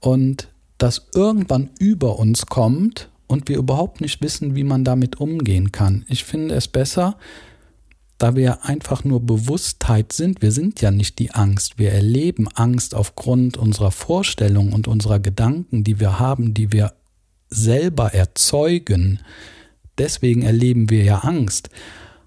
und 0.00 0.48
das 0.78 1.08
irgendwann 1.14 1.70
über 1.78 2.18
uns 2.18 2.46
kommt 2.46 3.08
und 3.28 3.48
wir 3.48 3.58
überhaupt 3.58 4.00
nicht 4.00 4.20
wissen, 4.20 4.56
wie 4.56 4.64
man 4.64 4.82
damit 4.82 5.20
umgehen 5.20 5.70
kann. 5.70 6.04
Ich 6.08 6.24
finde 6.24 6.56
es 6.56 6.66
besser, 6.66 7.16
da 8.18 8.34
wir 8.34 8.64
einfach 8.64 9.04
nur 9.04 9.20
Bewusstheit 9.24 10.12
sind, 10.12 10.42
wir 10.42 10.50
sind 10.50 10.80
ja 10.80 10.90
nicht 10.90 11.20
die 11.20 11.30
Angst, 11.30 11.78
wir 11.78 11.92
erleben 11.92 12.48
Angst 12.48 12.94
aufgrund 12.94 13.56
unserer 13.56 13.92
Vorstellungen 13.92 14.72
und 14.72 14.88
unserer 14.88 15.20
Gedanken, 15.20 15.84
die 15.84 16.00
wir 16.00 16.18
haben, 16.18 16.52
die 16.52 16.72
wir 16.72 16.94
selber 17.48 18.14
erzeugen. 18.14 19.20
Deswegen 19.98 20.42
erleben 20.42 20.90
wir 20.90 21.04
ja 21.04 21.18
Angst. 21.18 21.70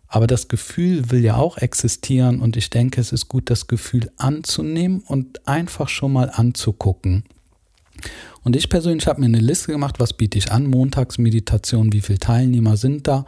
Aber 0.07 0.27
das 0.27 0.47
Gefühl 0.47 1.09
will 1.11 1.23
ja 1.23 1.35
auch 1.35 1.57
existieren 1.57 2.41
und 2.41 2.57
ich 2.57 2.69
denke, 2.69 2.99
es 2.99 3.11
ist 3.11 3.27
gut, 3.27 3.49
das 3.49 3.67
Gefühl 3.67 4.11
anzunehmen 4.17 5.01
und 5.05 5.47
einfach 5.47 5.87
schon 5.87 6.13
mal 6.13 6.29
anzugucken. 6.29 7.23
Und 8.43 8.55
ich 8.55 8.69
persönlich 8.69 9.07
habe 9.07 9.21
mir 9.21 9.27
eine 9.27 9.39
Liste 9.39 9.71
gemacht, 9.71 9.99
was 9.99 10.13
biete 10.13 10.37
ich 10.37 10.51
an, 10.51 10.67
Montagsmeditation, 10.67 11.93
wie 11.93 12.01
viele 12.01 12.19
Teilnehmer 12.19 12.75
sind 12.75 13.07
da? 13.07 13.25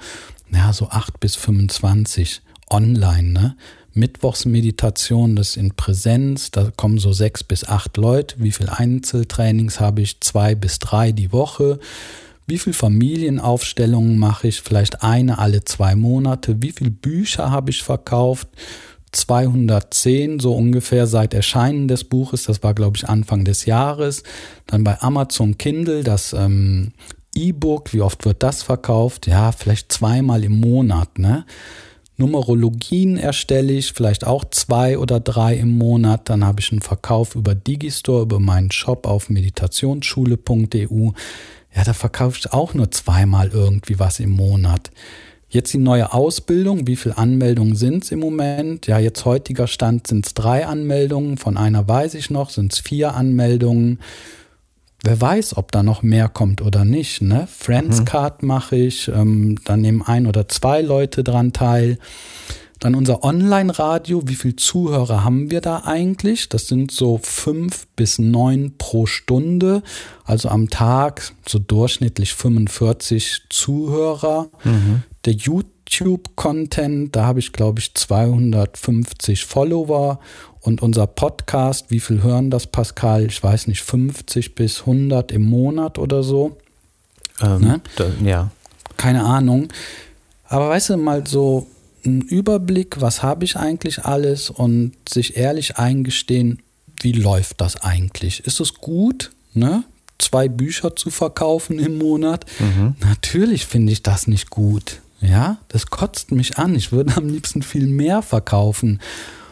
Ja, 0.51 0.73
so 0.73 0.89
acht 0.89 1.19
bis 1.19 1.35
25 1.35 2.41
online, 2.69 3.31
ne? 3.31 3.55
Mittwochsmeditation, 3.95 5.35
das 5.35 5.55
in 5.55 5.75
Präsenz, 5.75 6.49
da 6.49 6.71
kommen 6.75 6.97
so 6.97 7.13
sechs 7.13 7.43
bis 7.43 7.63
acht 7.63 7.95
Leute. 7.97 8.35
Wie 8.39 8.51
viele 8.51 8.77
Einzeltrainings 8.77 9.79
habe 9.79 10.01
ich? 10.01 10.19
Zwei 10.21 10.55
bis 10.55 10.79
drei 10.79 11.11
die 11.11 11.31
Woche. 11.31 11.79
Wie 12.47 12.57
viele 12.57 12.73
Familienaufstellungen 12.73 14.17
mache 14.17 14.47
ich? 14.47 14.61
Vielleicht 14.61 15.03
eine 15.03 15.37
alle 15.37 15.63
zwei 15.63 15.95
Monate. 15.95 16.61
Wie 16.61 16.71
viele 16.71 16.91
Bücher 16.91 17.51
habe 17.51 17.69
ich 17.69 17.83
verkauft? 17.83 18.47
210 19.11 20.39
so 20.39 20.53
ungefähr 20.53 21.07
seit 21.07 21.33
Erscheinen 21.33 21.87
des 21.87 22.03
Buches. 22.03 22.43
Das 22.43 22.63
war, 22.63 22.73
glaube 22.73 22.97
ich, 22.97 23.07
Anfang 23.07 23.45
des 23.45 23.65
Jahres. 23.65 24.23
Dann 24.67 24.83
bei 24.83 24.99
Amazon 25.01 25.57
Kindle 25.57 26.03
das 26.03 26.33
ähm, 26.33 26.93
E-Book. 27.35 27.93
Wie 27.93 28.01
oft 28.01 28.25
wird 28.25 28.43
das 28.43 28.63
verkauft? 28.63 29.27
Ja, 29.27 29.51
vielleicht 29.51 29.91
zweimal 29.91 30.43
im 30.43 30.59
Monat. 30.59 31.19
Ne? 31.19 31.45
Numerologien 32.17 33.17
erstelle 33.17 33.73
ich, 33.73 33.93
vielleicht 33.93 34.25
auch 34.25 34.45
zwei 34.45 34.97
oder 34.97 35.19
drei 35.19 35.55
im 35.55 35.77
Monat. 35.77 36.29
Dann 36.29 36.45
habe 36.45 36.59
ich 36.59 36.71
einen 36.71 36.81
Verkauf 36.81 37.35
über 37.35 37.55
Digistore, 37.55 38.23
über 38.23 38.39
meinen 38.39 38.71
Shop 38.71 39.07
auf 39.07 39.29
meditationsschule.eu. 39.29 41.11
Ja, 41.75 41.83
da 41.83 41.93
verkaufe 41.93 42.37
ich 42.39 42.53
auch 42.53 42.73
nur 42.73 42.91
zweimal 42.91 43.49
irgendwie 43.49 43.97
was 43.97 44.19
im 44.19 44.29
Monat. 44.29 44.91
Jetzt 45.49 45.73
die 45.73 45.79
neue 45.79 46.13
Ausbildung. 46.13 46.87
Wie 46.87 46.95
viele 46.95 47.17
Anmeldungen 47.17 47.75
sind 47.75 48.03
es 48.03 48.11
im 48.11 48.19
Moment? 48.19 48.87
Ja, 48.87 48.99
jetzt 48.99 49.25
heutiger 49.25 49.67
Stand 49.67 50.07
sind 50.07 50.25
es 50.25 50.33
drei 50.33 50.65
Anmeldungen. 50.65 51.37
Von 51.37 51.57
einer 51.57 51.87
weiß 51.87 52.15
ich 52.15 52.29
noch, 52.29 52.49
sind 52.49 52.73
es 52.73 52.79
vier 52.79 53.13
Anmeldungen. 53.13 53.99
Wer 55.05 55.19
weiß, 55.19 55.57
ob 55.57 55.73
da 55.73 55.83
noch 55.83 56.01
mehr 56.01 56.29
kommt 56.29 56.61
oder 56.61 56.85
nicht. 56.85 57.21
Ne? 57.21 57.45
Friends 57.53 57.99
mhm. 57.99 58.05
Card 58.05 58.41
mache 58.41 58.77
ich, 58.77 59.09
ähm, 59.09 59.59
dann 59.65 59.81
nehmen 59.81 60.01
ein 60.01 60.27
oder 60.27 60.47
zwei 60.47 60.81
Leute 60.81 61.25
dran 61.25 61.51
teil. 61.51 61.99
Dann 62.79 62.95
unser 62.95 63.23
Online-Radio, 63.23 64.27
wie 64.27 64.35
viele 64.35 64.55
Zuhörer 64.55 65.23
haben 65.25 65.51
wir 65.51 65.59
da 65.59 65.83
eigentlich? 65.85 66.47
Das 66.47 66.67
sind 66.67 66.91
so 66.91 67.19
fünf 67.21 67.85
bis 67.95 68.17
neun 68.17 68.75
pro 68.77 69.05
Stunde, 69.05 69.83
also 70.23 70.47
am 70.49 70.69
Tag 70.69 71.33
so 71.47 71.59
durchschnittlich 71.59 72.33
45 72.33 73.43
Zuhörer. 73.49 74.49
Mhm. 74.63 75.03
Der 75.25 75.33
YouTube-Content, 75.33 77.13
da 77.15 77.25
habe 77.25 77.39
ich 77.39 77.51
glaube 77.51 77.79
ich 77.79 77.93
250 77.93 79.45
Follower 79.45 80.19
und 80.63 80.81
unser 80.81 81.07
Podcast, 81.07 81.87
wie 81.89 81.99
viel 81.99 82.23
hören 82.23 82.49
das, 82.49 82.67
Pascal? 82.67 83.25
Ich 83.25 83.43
weiß 83.43 83.67
nicht, 83.67 83.81
50 83.81 84.55
bis 84.55 84.81
100 84.81 85.31
im 85.31 85.43
Monat 85.43 85.99
oder 85.99 86.23
so. 86.23 86.57
Ähm, 87.41 87.61
ne? 87.61 87.81
da, 87.97 88.05
ja. 88.23 88.51
Keine 88.95 89.23
Ahnung. 89.23 89.67
Aber 90.45 90.69
weißt 90.69 90.91
du, 90.91 90.97
mal 90.97 91.27
so 91.27 91.67
ein 92.05 92.21
Überblick, 92.21 93.01
was 93.01 93.21
habe 93.21 93.43
ich 93.43 93.57
eigentlich 93.57 94.05
alles 94.05 94.49
und 94.49 94.93
sich 95.07 95.35
ehrlich 95.35 95.77
eingestehen, 95.77 96.61
wie 97.01 97.11
läuft 97.11 97.59
das 97.59 97.81
eigentlich? 97.81 98.45
Ist 98.45 98.61
es 98.61 98.75
gut, 98.75 99.31
ne? 99.53 99.83
zwei 100.17 100.47
Bücher 100.47 100.95
zu 100.95 101.09
verkaufen 101.09 101.79
im 101.79 101.97
Monat? 101.97 102.45
Mhm. 102.59 102.95
Natürlich 103.01 103.65
finde 103.65 103.91
ich 103.91 104.03
das 104.03 104.27
nicht 104.27 104.49
gut. 104.49 105.01
Ja, 105.19 105.57
das 105.67 105.87
kotzt 105.87 106.31
mich 106.31 106.57
an. 106.57 106.75
Ich 106.75 106.91
würde 106.91 107.15
am 107.17 107.27
liebsten 107.27 107.61
viel 107.61 107.87
mehr 107.87 108.21
verkaufen. 108.21 108.99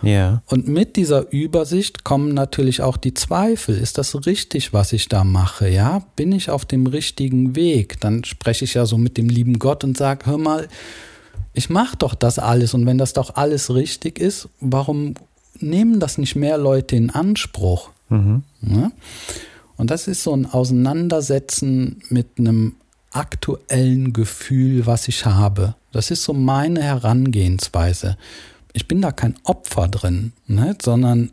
Ja. 0.02 0.42
Und 0.48 0.68
mit 0.68 0.96
dieser 0.96 1.32
Übersicht 1.32 2.04
kommen 2.04 2.34
natürlich 2.34 2.82
auch 2.82 2.98
die 2.98 3.14
Zweifel. 3.14 3.78
Ist 3.78 3.98
das 3.98 4.26
richtig, 4.26 4.74
was 4.74 4.94
ich 4.94 5.08
da 5.08 5.24
mache? 5.24 5.70
Ja, 5.70 6.04
bin 6.16 6.32
ich 6.32 6.50
auf 6.50 6.66
dem 6.66 6.88
richtigen 6.88 7.56
Weg? 7.56 8.00
Dann 8.00 8.24
spreche 8.24 8.66
ich 8.66 8.74
ja 8.74 8.86
so 8.86 8.98
mit 8.98 9.18
dem 9.18 9.30
lieben 9.30 9.60
Gott 9.60 9.84
und 9.84 9.98
sage, 9.98 10.26
hör 10.26 10.38
mal, 10.38 10.68
ich 11.54 11.70
mache 11.70 11.98
doch 11.98 12.16
das 12.16 12.40
alles 12.40 12.74
und 12.74 12.86
wenn 12.86 12.98
das 12.98 13.14
doch 13.14 13.36
alles 13.36 13.74
richtig 13.74 14.20
ist, 14.20 14.48
warum 14.60 15.16
nehmen 15.60 16.00
das 16.00 16.18
nicht 16.18 16.36
mehr 16.36 16.58
Leute 16.58 16.96
in 16.96 17.10
Anspruch? 17.10 17.90
Mhm. 18.10 18.44
Ja? 18.62 18.92
Und 19.78 19.92
das 19.92 20.08
ist 20.08 20.24
so 20.24 20.34
ein 20.34 20.46
Auseinandersetzen 20.46 22.02
mit 22.10 22.28
einem 22.38 22.76
aktuellen 23.12 24.14
Gefühl, 24.14 24.86
was 24.86 25.08
ich 25.08 25.26
habe. 25.26 25.76
Das 25.92 26.12
ist 26.12 26.24
so 26.24 26.34
meine 26.34 26.82
Herangehensweise 26.82 28.18
ich 28.74 28.88
bin 28.88 29.02
da 29.02 29.12
kein 29.12 29.36
Opfer 29.44 29.88
drin, 29.88 30.34
ne, 30.48 30.78
sondern 30.82 31.32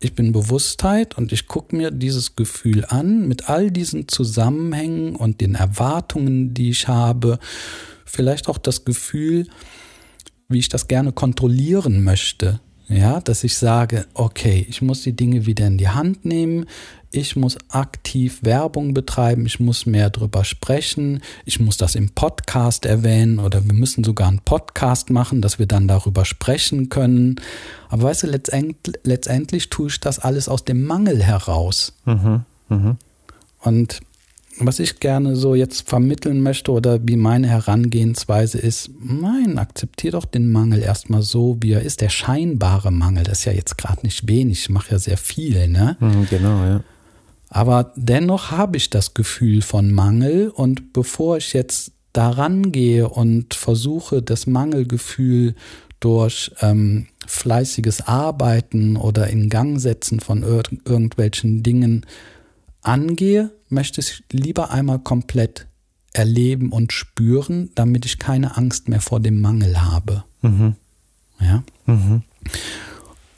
ich 0.00 0.14
bin 0.14 0.32
Bewusstheit 0.32 1.18
und 1.18 1.30
ich 1.30 1.46
gucke 1.46 1.76
mir 1.76 1.90
dieses 1.90 2.34
Gefühl 2.34 2.86
an 2.86 3.28
mit 3.28 3.50
all 3.50 3.70
diesen 3.70 4.08
Zusammenhängen 4.08 5.14
und 5.14 5.40
den 5.42 5.54
Erwartungen, 5.54 6.54
die 6.54 6.70
ich 6.70 6.88
habe. 6.88 7.38
Vielleicht 8.06 8.48
auch 8.48 8.58
das 8.58 8.86
Gefühl, 8.86 9.46
wie 10.48 10.58
ich 10.58 10.70
das 10.70 10.88
gerne 10.88 11.12
kontrollieren 11.12 12.02
möchte. 12.02 12.60
Ja, 12.88 13.20
dass 13.20 13.44
ich 13.44 13.56
sage, 13.56 14.06
okay, 14.14 14.66
ich 14.68 14.82
muss 14.82 15.02
die 15.02 15.14
Dinge 15.14 15.46
wieder 15.46 15.66
in 15.66 15.78
die 15.78 15.88
Hand 15.88 16.24
nehmen, 16.24 16.66
ich 17.12 17.34
muss 17.34 17.58
aktiv 17.68 18.38
Werbung 18.42 18.94
betreiben, 18.94 19.46
ich 19.46 19.58
muss 19.58 19.86
mehr 19.86 20.10
drüber 20.10 20.44
sprechen, 20.44 21.22
ich 21.44 21.58
muss 21.58 21.76
das 21.76 21.94
im 21.94 22.10
Podcast 22.10 22.86
erwähnen 22.86 23.40
oder 23.40 23.64
wir 23.64 23.74
müssen 23.74 24.04
sogar 24.04 24.28
einen 24.28 24.40
Podcast 24.40 25.10
machen, 25.10 25.42
dass 25.42 25.58
wir 25.58 25.66
dann 25.66 25.88
darüber 25.88 26.24
sprechen 26.24 26.88
können. 26.88 27.36
Aber 27.88 28.04
weißt 28.04 28.24
du, 28.24 28.26
letztendlich, 28.28 28.96
letztendlich 29.02 29.70
tue 29.70 29.88
ich 29.88 29.98
das 29.98 30.20
alles 30.20 30.48
aus 30.48 30.64
dem 30.64 30.84
Mangel 30.84 31.22
heraus. 31.22 31.94
Mhm, 32.04 32.44
mh. 32.68 32.96
Und 33.62 34.00
was 34.58 34.78
ich 34.78 35.00
gerne 35.00 35.36
so 35.36 35.54
jetzt 35.54 35.88
vermitteln 35.88 36.42
möchte 36.42 36.70
oder 36.70 37.00
wie 37.02 37.16
meine 37.16 37.48
Herangehensweise 37.48 38.58
ist, 38.58 38.90
nein, 39.02 39.58
akzeptier 39.58 40.12
doch 40.12 40.26
den 40.26 40.52
Mangel 40.52 40.82
erstmal 40.82 41.22
so, 41.22 41.56
wie 41.60 41.72
er 41.72 41.82
ist. 41.82 42.00
Der 42.00 42.08
scheinbare 42.08 42.90
Mangel, 42.90 43.24
das 43.24 43.40
ist 43.40 43.44
ja 43.46 43.52
jetzt 43.52 43.78
gerade 43.78 44.02
nicht 44.02 44.28
wenig, 44.28 44.60
ich 44.60 44.68
mache 44.68 44.92
ja 44.92 44.98
sehr 44.98 45.16
viel, 45.16 45.68
ne? 45.68 45.96
Mhm, 46.00 46.26
genau, 46.28 46.64
ja. 46.64 46.84
Aber 47.50 47.92
dennoch 47.96 48.52
habe 48.52 48.76
ich 48.76 48.90
das 48.90 49.12
Gefühl 49.12 49.60
von 49.60 49.90
Mangel 49.90 50.48
und 50.48 50.92
bevor 50.92 51.36
ich 51.36 51.52
jetzt 51.52 51.92
daran 52.12 52.70
gehe 52.72 53.08
und 53.08 53.54
versuche, 53.54 54.22
das 54.22 54.46
Mangelgefühl 54.46 55.56
durch 55.98 56.52
ähm, 56.60 57.08
fleißiges 57.26 58.06
Arbeiten 58.06 58.96
oder 58.96 59.28
in 59.28 59.48
Gang 59.48 59.80
setzen 59.80 60.20
von 60.20 60.42
ir 60.42 60.62
irgendwelchen 60.84 61.62
Dingen 61.62 62.06
angehe, 62.82 63.50
möchte 63.68 64.00
ich 64.00 64.22
lieber 64.30 64.70
einmal 64.70 65.00
komplett 65.00 65.66
erleben 66.12 66.72
und 66.72 66.92
spüren, 66.92 67.70
damit 67.74 68.06
ich 68.06 68.18
keine 68.18 68.56
Angst 68.56 68.88
mehr 68.88 69.00
vor 69.00 69.20
dem 69.20 69.40
Mangel 69.40 69.82
habe. 69.82 70.24
Mhm. 70.42 70.76
Ja. 71.40 71.62
Mhm. 71.86 72.22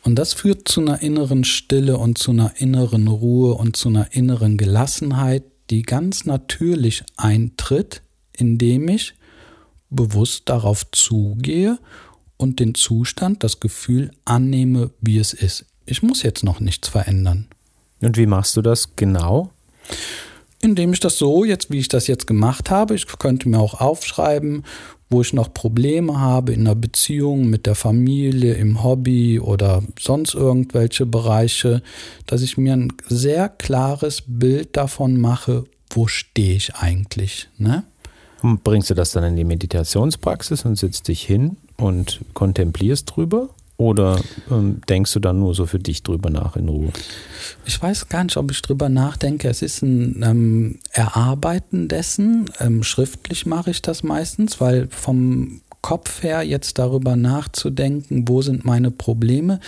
Und 0.03 0.17
das 0.17 0.33
führt 0.33 0.69
zu 0.69 0.81
einer 0.81 1.01
inneren 1.01 1.45
Stille 1.45 1.97
und 1.97 2.19
zu 2.19 2.33
einer 2.33 2.55
inneren 2.57 3.07
Ruhe 3.07 3.55
und 3.55 3.77
zu 3.77 3.89
einer 3.89 4.13
inneren 4.13 4.59
Gelassenheit, 4.59 5.45
die 5.71 5.83
ganz 5.83 6.25
natürlich 6.25 7.05
eintritt, 7.17 8.03
indem 8.37 8.89
ich 8.89 9.15
bewusst 9.91 10.49
darauf 10.49 10.91
zugehe 10.91 11.79
und 12.37 12.59
den 12.59 12.75
Zustand, 12.75 13.45
das 13.45 13.61
Gefühl 13.61 14.11
annehme, 14.25 14.91
wie 15.01 15.19
es 15.19 15.33
ist. 15.33 15.67
Ich 15.87 16.03
muss 16.03 16.23
jetzt 16.23 16.43
noch 16.43 16.61
nichts 16.61 16.89
verändern. 16.89 17.47
Und 18.01 18.17
wie 18.17 18.27
machst 18.27 18.57
du 18.57 18.63
das 18.63 18.97
genau? 18.97 19.51
Indem 20.61 20.93
ich 20.93 21.01
das 21.01 21.19
so, 21.19 21.45
jetzt 21.45 21.71
wie 21.71 21.79
ich 21.79 21.89
das 21.89 22.07
jetzt 22.07 22.27
gemacht 22.27 22.71
habe, 22.71 22.95
ich 22.95 23.07
könnte 23.07 23.49
mir 23.49 23.59
auch 23.59 23.81
aufschreiben, 23.81 24.65
wo 25.13 25.21
ich 25.21 25.33
noch 25.33 25.53
Probleme 25.53 26.19
habe 26.19 26.53
in 26.53 26.65
der 26.65 26.75
Beziehung 26.75 27.49
mit 27.49 27.67
der 27.67 27.75
Familie, 27.75 28.55
im 28.55 28.83
Hobby 28.83 29.39
oder 29.39 29.83
sonst 30.01 30.35
irgendwelche 30.35 31.07
Bereiche, 31.07 31.83
dass 32.27 32.43
ich 32.43 32.57
mir 32.57 32.73
ein 32.73 32.93
sehr 33.09 33.49
klares 33.49 34.23
Bild 34.27 34.77
davon 34.77 35.21
mache, 35.21 35.65
wo 35.91 36.07
stehe 36.07 36.57
ich 36.57 36.75
eigentlich. 36.75 37.49
Ne? 37.59 37.85
Und 38.43 38.65
bringst 38.65 38.91
du 38.91 38.95
das 38.95 39.13
dann 39.13 39.25
in 39.25 39.37
die 39.37 39.45
Meditationspraxis 39.45 40.65
und 40.65 40.77
sitzt 40.77 41.09
dich 41.09 41.23
hin 41.23 41.57
und 41.77 42.21
kontemplierst 42.35 43.15
drüber? 43.15 43.51
Oder 43.77 44.21
ähm, 44.51 44.81
denkst 44.89 45.13
du 45.15 45.19
dann 45.19 45.41
nur 45.41 45.55
so 45.55 45.67
für 45.67 45.79
dich 45.79 46.03
drüber 46.03 46.31
nach 46.31 46.57
in 46.57 46.69
Ruhe? 46.69 46.93
Ich 47.65 47.83
weiß 47.83 48.09
gar 48.09 48.23
nicht, 48.23 48.37
ob 48.37 48.51
ich 48.51 48.63
drüber 48.63 48.89
nachdenke. 48.89 49.49
Es 49.49 49.63
ist 49.63 49.83
ein 49.83 50.23
ähm, 50.23 50.79
Erarbeiten 50.93 51.89
dessen. 51.89 52.51
Ähm, 52.61 52.83
schriftlich 52.83 53.47
mache 53.47 53.71
ich 53.71 53.83
das 53.83 54.03
meistens, 54.03 54.61
weil 54.61 54.89
vom 54.91 55.62
Kopf 55.83 56.23
her 56.23 56.43
jetzt 56.43 56.79
darüber 56.79 57.17
nachzudenken, 57.17 58.29
wo 58.29 58.41
sind 58.41 58.65
meine 58.65 58.93
Probleme, 58.93 59.59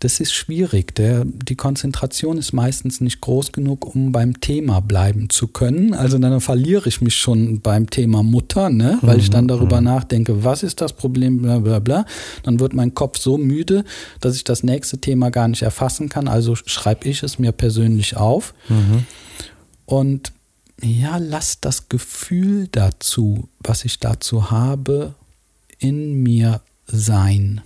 das 0.00 0.18
ist 0.18 0.32
schwierig. 0.32 0.96
Der, 0.96 1.24
die 1.24 1.54
Konzentration 1.54 2.38
ist 2.38 2.52
meistens 2.52 3.00
nicht 3.00 3.20
groß 3.20 3.52
genug, 3.52 3.94
um 3.94 4.10
beim 4.10 4.40
Thema 4.40 4.80
bleiben 4.80 5.30
zu 5.30 5.46
können. 5.46 5.94
Also 5.94 6.18
dann 6.18 6.40
verliere 6.40 6.88
ich 6.88 7.00
mich 7.00 7.14
schon 7.14 7.60
beim 7.60 7.88
Thema 7.88 8.24
Mutter, 8.24 8.68
ne? 8.68 8.98
weil 9.02 9.14
mhm, 9.14 9.20
ich 9.20 9.30
dann 9.30 9.46
darüber 9.46 9.80
mhm. 9.80 9.86
nachdenke, 9.86 10.42
was 10.42 10.64
ist 10.64 10.80
das 10.80 10.92
Problem, 10.92 11.40
bla 11.40 11.58
bla 11.60 11.78
bla. 11.78 12.04
Dann 12.42 12.58
wird 12.58 12.74
mein 12.74 12.94
Kopf 12.94 13.18
so 13.18 13.38
müde, 13.38 13.84
dass 14.20 14.34
ich 14.34 14.42
das 14.42 14.64
nächste 14.64 14.98
Thema 14.98 15.30
gar 15.30 15.46
nicht 15.46 15.62
erfassen 15.62 16.08
kann. 16.08 16.26
Also 16.26 16.56
schreibe 16.56 17.08
ich 17.08 17.22
es 17.22 17.38
mir 17.38 17.52
persönlich 17.52 18.16
auf. 18.16 18.54
Mhm. 18.68 19.04
Und 19.86 20.32
ja, 20.82 21.18
lass 21.18 21.60
das 21.60 21.88
Gefühl 21.88 22.68
dazu, 22.72 23.48
was 23.60 23.84
ich 23.84 23.98
dazu 24.00 24.50
habe, 24.50 25.14
in 25.80 26.22
mir 26.22 26.60
sein. 26.86 27.62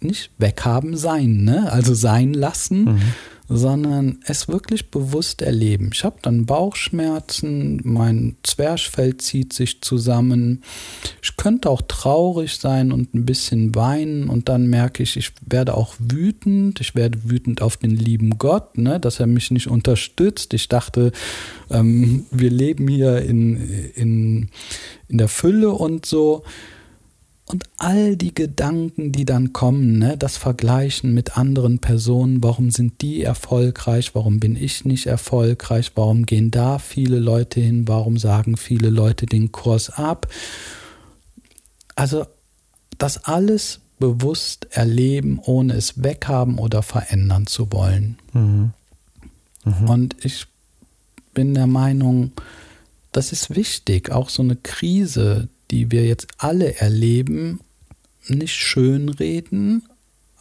Nicht 0.00 0.30
weghaben 0.38 0.96
sein, 0.96 1.44
ne? 1.44 1.72
Also 1.72 1.92
sein 1.92 2.32
lassen, 2.32 2.84
mhm. 2.84 3.00
sondern 3.48 4.18
es 4.24 4.46
wirklich 4.46 4.92
bewusst 4.92 5.42
erleben. 5.42 5.90
Ich 5.92 6.04
habe 6.04 6.18
dann 6.22 6.46
Bauchschmerzen, 6.46 7.80
mein 7.82 8.36
Zwerchfell 8.44 9.16
zieht 9.16 9.52
sich 9.52 9.80
zusammen. 9.80 10.62
Ich 11.20 11.36
könnte 11.36 11.68
auch 11.68 11.82
traurig 11.82 12.58
sein 12.58 12.92
und 12.92 13.12
ein 13.12 13.26
bisschen 13.26 13.74
weinen 13.74 14.28
und 14.28 14.48
dann 14.48 14.68
merke 14.68 15.02
ich, 15.02 15.16
ich 15.16 15.32
werde 15.44 15.74
auch 15.74 15.96
wütend. 15.98 16.80
Ich 16.80 16.94
werde 16.94 17.18
wütend 17.24 17.60
auf 17.60 17.76
den 17.76 17.96
lieben 17.96 18.38
Gott, 18.38 18.78
ne? 18.78 19.00
dass 19.00 19.18
er 19.18 19.26
mich 19.26 19.50
nicht 19.50 19.66
unterstützt. 19.66 20.54
Ich 20.54 20.68
dachte, 20.68 21.10
ähm, 21.70 22.26
wir 22.30 22.50
leben 22.50 22.86
hier 22.86 23.22
in, 23.22 23.56
in, 23.96 24.48
in 25.08 25.18
der 25.18 25.28
Fülle 25.28 25.70
und 25.70 26.06
so. 26.06 26.44
Und 27.50 27.64
all 27.78 28.16
die 28.16 28.34
Gedanken, 28.34 29.10
die 29.10 29.24
dann 29.24 29.54
kommen, 29.54 29.98
ne, 29.98 30.18
das 30.18 30.36
Vergleichen 30.36 31.14
mit 31.14 31.38
anderen 31.38 31.78
Personen, 31.78 32.42
warum 32.42 32.70
sind 32.70 33.00
die 33.00 33.22
erfolgreich, 33.22 34.14
warum 34.14 34.38
bin 34.38 34.54
ich 34.54 34.84
nicht 34.84 35.06
erfolgreich, 35.06 35.92
warum 35.94 36.26
gehen 36.26 36.50
da 36.50 36.78
viele 36.78 37.18
Leute 37.18 37.60
hin, 37.60 37.88
warum 37.88 38.18
sagen 38.18 38.58
viele 38.58 38.90
Leute 38.90 39.24
den 39.24 39.50
Kurs 39.50 39.88
ab. 39.88 40.28
Also 41.96 42.26
das 42.98 43.24
alles 43.24 43.80
bewusst 43.98 44.68
erleben, 44.70 45.40
ohne 45.42 45.72
es 45.72 46.02
weghaben 46.02 46.58
oder 46.58 46.82
verändern 46.82 47.46
zu 47.46 47.72
wollen. 47.72 48.18
Mhm. 48.34 48.72
Mhm. 49.64 49.88
Und 49.88 50.16
ich 50.22 50.46
bin 51.32 51.54
der 51.54 51.66
Meinung, 51.66 52.32
das 53.12 53.32
ist 53.32 53.56
wichtig, 53.56 54.10
auch 54.10 54.28
so 54.28 54.42
eine 54.42 54.56
Krise, 54.56 55.48
die 55.70 55.90
wir 55.90 56.06
jetzt 56.06 56.28
alle 56.38 56.76
erleben, 56.76 57.60
nicht 58.28 58.54
schönreden, 58.54 59.82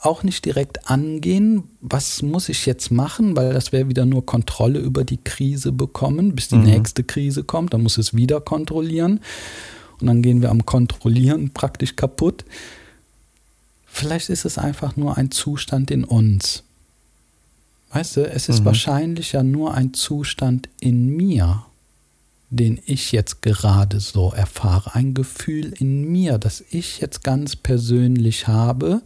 auch 0.02 0.24
nicht 0.24 0.46
direkt 0.46 0.90
angehen, 0.90 1.64
was 1.82 2.22
muss 2.22 2.50
ich 2.50 2.66
jetzt 2.66 2.92
machen, 2.92 3.36
weil 3.36 3.54
das 3.54 3.72
wäre 3.72 3.90
wieder 3.90 4.06
nur 4.06 4.26
Kontrolle 4.26 4.80
über 4.80 5.04
die 5.04 5.18
Krise 5.18 5.72
bekommen, 5.72 6.36
bis 6.36 6.50
die 6.50 6.56
mhm. 6.56 6.66
nächste 6.66 7.04
Krise 7.04 7.44
kommt, 7.44 7.74
dann 7.74 7.84
muss 7.84 7.98
es 7.98 8.14
wieder 8.14 8.40
kontrollieren 8.40 9.22
und 10.00 10.08
dann 10.08 10.22
gehen 10.22 10.42
wir 10.42 10.52
am 10.52 10.66
Kontrollieren 10.66 11.52
praktisch 11.52 11.96
kaputt. 11.96 12.46
Vielleicht 13.88 14.30
ist 14.30 14.46
es 14.46 14.60
einfach 14.60 14.96
nur 14.96 15.18
ein 15.18 15.32
Zustand 15.32 15.90
in 15.90 16.04
uns. 16.04 16.64
Weißt 17.92 18.18
du, 18.18 18.30
es 18.30 18.50
ist 18.50 18.62
mhm. 18.62 18.66
wahrscheinlich 18.66 19.32
ja 19.32 19.42
nur 19.42 19.74
ein 19.74 19.94
Zustand 19.94 20.70
in 20.80 21.16
mir 21.16 21.66
den 22.50 22.80
ich 22.86 23.12
jetzt 23.12 23.42
gerade 23.42 24.00
so 24.00 24.32
erfahre, 24.32 24.96
ein 24.96 25.14
Gefühl 25.14 25.74
in 25.78 26.10
mir, 26.10 26.38
das 26.38 26.64
ich 26.70 27.00
jetzt 27.00 27.24
ganz 27.24 27.56
persönlich 27.56 28.48
habe. 28.48 29.02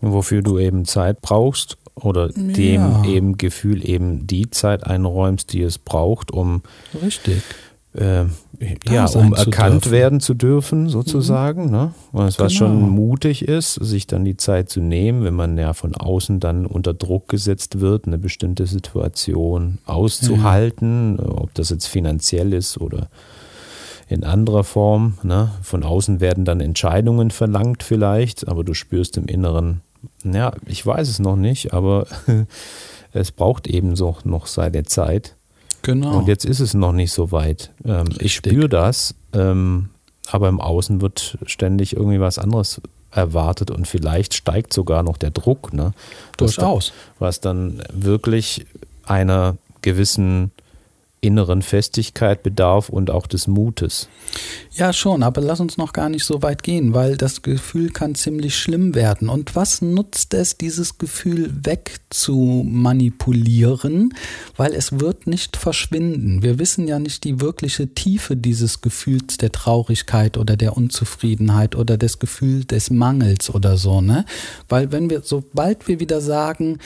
Wofür 0.00 0.42
du 0.42 0.58
eben 0.58 0.84
Zeit 0.84 1.20
brauchst 1.20 1.78
oder 1.94 2.28
dem 2.28 2.80
ja. 2.80 3.04
eben 3.04 3.38
Gefühl 3.38 3.88
eben 3.88 4.26
die 4.26 4.50
Zeit 4.50 4.84
einräumst, 4.84 5.52
die 5.52 5.62
es 5.62 5.78
braucht, 5.78 6.32
um 6.32 6.62
Richtig 7.00 7.42
äh, 7.94 8.24
ja, 8.88 9.06
um 9.06 9.34
erkannt 9.34 9.90
werden 9.90 10.20
zu 10.20 10.34
dürfen, 10.34 10.88
sozusagen. 10.88 11.66
Mhm. 11.66 11.70
Ne? 11.70 11.94
Was, 12.12 12.36
genau. 12.36 12.48
schon 12.48 12.90
mutig 12.90 13.46
ist, 13.46 13.74
sich 13.74 14.06
dann 14.06 14.24
die 14.24 14.36
Zeit 14.36 14.70
zu 14.70 14.80
nehmen, 14.80 15.24
wenn 15.24 15.34
man 15.34 15.58
ja 15.58 15.72
von 15.72 15.94
außen 15.94 16.40
dann 16.40 16.66
unter 16.66 16.94
Druck 16.94 17.28
gesetzt 17.28 17.80
wird, 17.80 18.06
eine 18.06 18.18
bestimmte 18.18 18.66
Situation 18.66 19.78
auszuhalten, 19.86 21.18
ja. 21.18 21.28
ob 21.28 21.54
das 21.54 21.70
jetzt 21.70 21.86
finanziell 21.86 22.52
ist 22.52 22.78
oder 22.78 23.08
in 24.08 24.24
anderer 24.24 24.64
Form. 24.64 25.14
Ne? 25.22 25.50
Von 25.62 25.82
außen 25.82 26.20
werden 26.20 26.44
dann 26.44 26.60
Entscheidungen 26.60 27.30
verlangt 27.30 27.82
vielleicht, 27.82 28.46
aber 28.48 28.64
du 28.64 28.74
spürst 28.74 29.16
im 29.16 29.26
Inneren, 29.26 29.80
ja, 30.24 30.52
ich 30.66 30.84
weiß 30.84 31.08
es 31.08 31.18
noch 31.18 31.36
nicht, 31.36 31.72
aber 31.72 32.06
es 33.12 33.32
braucht 33.32 33.66
eben 33.66 33.96
so 33.96 34.16
noch 34.24 34.46
seine 34.46 34.84
Zeit. 34.84 35.34
Genau. 35.82 36.18
Und 36.18 36.28
jetzt 36.28 36.44
ist 36.44 36.60
es 36.60 36.74
noch 36.74 36.92
nicht 36.92 37.12
so 37.12 37.32
weit. 37.32 37.70
Ähm, 37.84 38.06
ich 38.18 38.34
spüre 38.34 38.68
das, 38.68 39.14
ähm, 39.32 39.90
aber 40.30 40.48
im 40.48 40.60
Außen 40.60 41.00
wird 41.00 41.38
ständig 41.46 41.96
irgendwie 41.96 42.20
was 42.20 42.38
anderes 42.38 42.80
erwartet 43.10 43.70
und 43.70 43.86
vielleicht 43.86 44.34
steigt 44.34 44.72
sogar 44.72 45.02
noch 45.02 45.16
der 45.18 45.30
Druck. 45.30 45.72
Ne? 45.72 45.92
Durchaus. 46.36 46.92
Was 47.18 47.40
dann 47.40 47.82
wirklich 47.92 48.66
einer 49.04 49.56
gewissen 49.82 50.52
inneren 51.22 51.62
Festigkeit 51.62 52.42
bedarf 52.42 52.88
und 52.88 53.10
auch 53.10 53.28
des 53.28 53.46
Mutes. 53.46 54.08
Ja, 54.72 54.92
schon, 54.92 55.22
aber 55.22 55.40
lass 55.40 55.60
uns 55.60 55.78
noch 55.78 55.92
gar 55.92 56.08
nicht 56.08 56.24
so 56.24 56.42
weit 56.42 56.64
gehen, 56.64 56.94
weil 56.94 57.16
das 57.16 57.42
Gefühl 57.42 57.90
kann 57.90 58.16
ziemlich 58.16 58.58
schlimm 58.58 58.96
werden. 58.96 59.28
Und 59.28 59.54
was 59.54 59.82
nutzt 59.82 60.34
es, 60.34 60.58
dieses 60.58 60.98
Gefühl 60.98 61.52
wegzumanipulieren? 61.64 64.14
Weil 64.56 64.74
es 64.74 64.98
wird 64.98 65.28
nicht 65.28 65.56
verschwinden. 65.56 66.42
Wir 66.42 66.58
wissen 66.58 66.88
ja 66.88 66.98
nicht 66.98 67.22
die 67.22 67.40
wirkliche 67.40 67.94
Tiefe 67.94 68.36
dieses 68.36 68.80
Gefühls 68.80 69.36
der 69.36 69.52
Traurigkeit 69.52 70.36
oder 70.36 70.56
der 70.56 70.76
Unzufriedenheit 70.76 71.76
oder 71.76 71.96
des 71.96 72.18
Gefühls 72.18 72.66
des 72.66 72.90
Mangels 72.90 73.54
oder 73.54 73.76
so, 73.76 74.00
ne? 74.00 74.24
Weil 74.68 74.90
wenn 74.90 75.08
wir, 75.08 75.22
sobald 75.22 75.86
wir 75.86 76.00
wieder 76.00 76.20
sagen, 76.20 76.80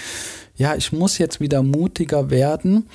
ja, 0.57 0.75
ich 0.75 0.93
muss 0.93 1.19
jetzt 1.19 1.41
wieder 1.41 1.63
mutiger 1.63 2.31
werden, 2.31 2.89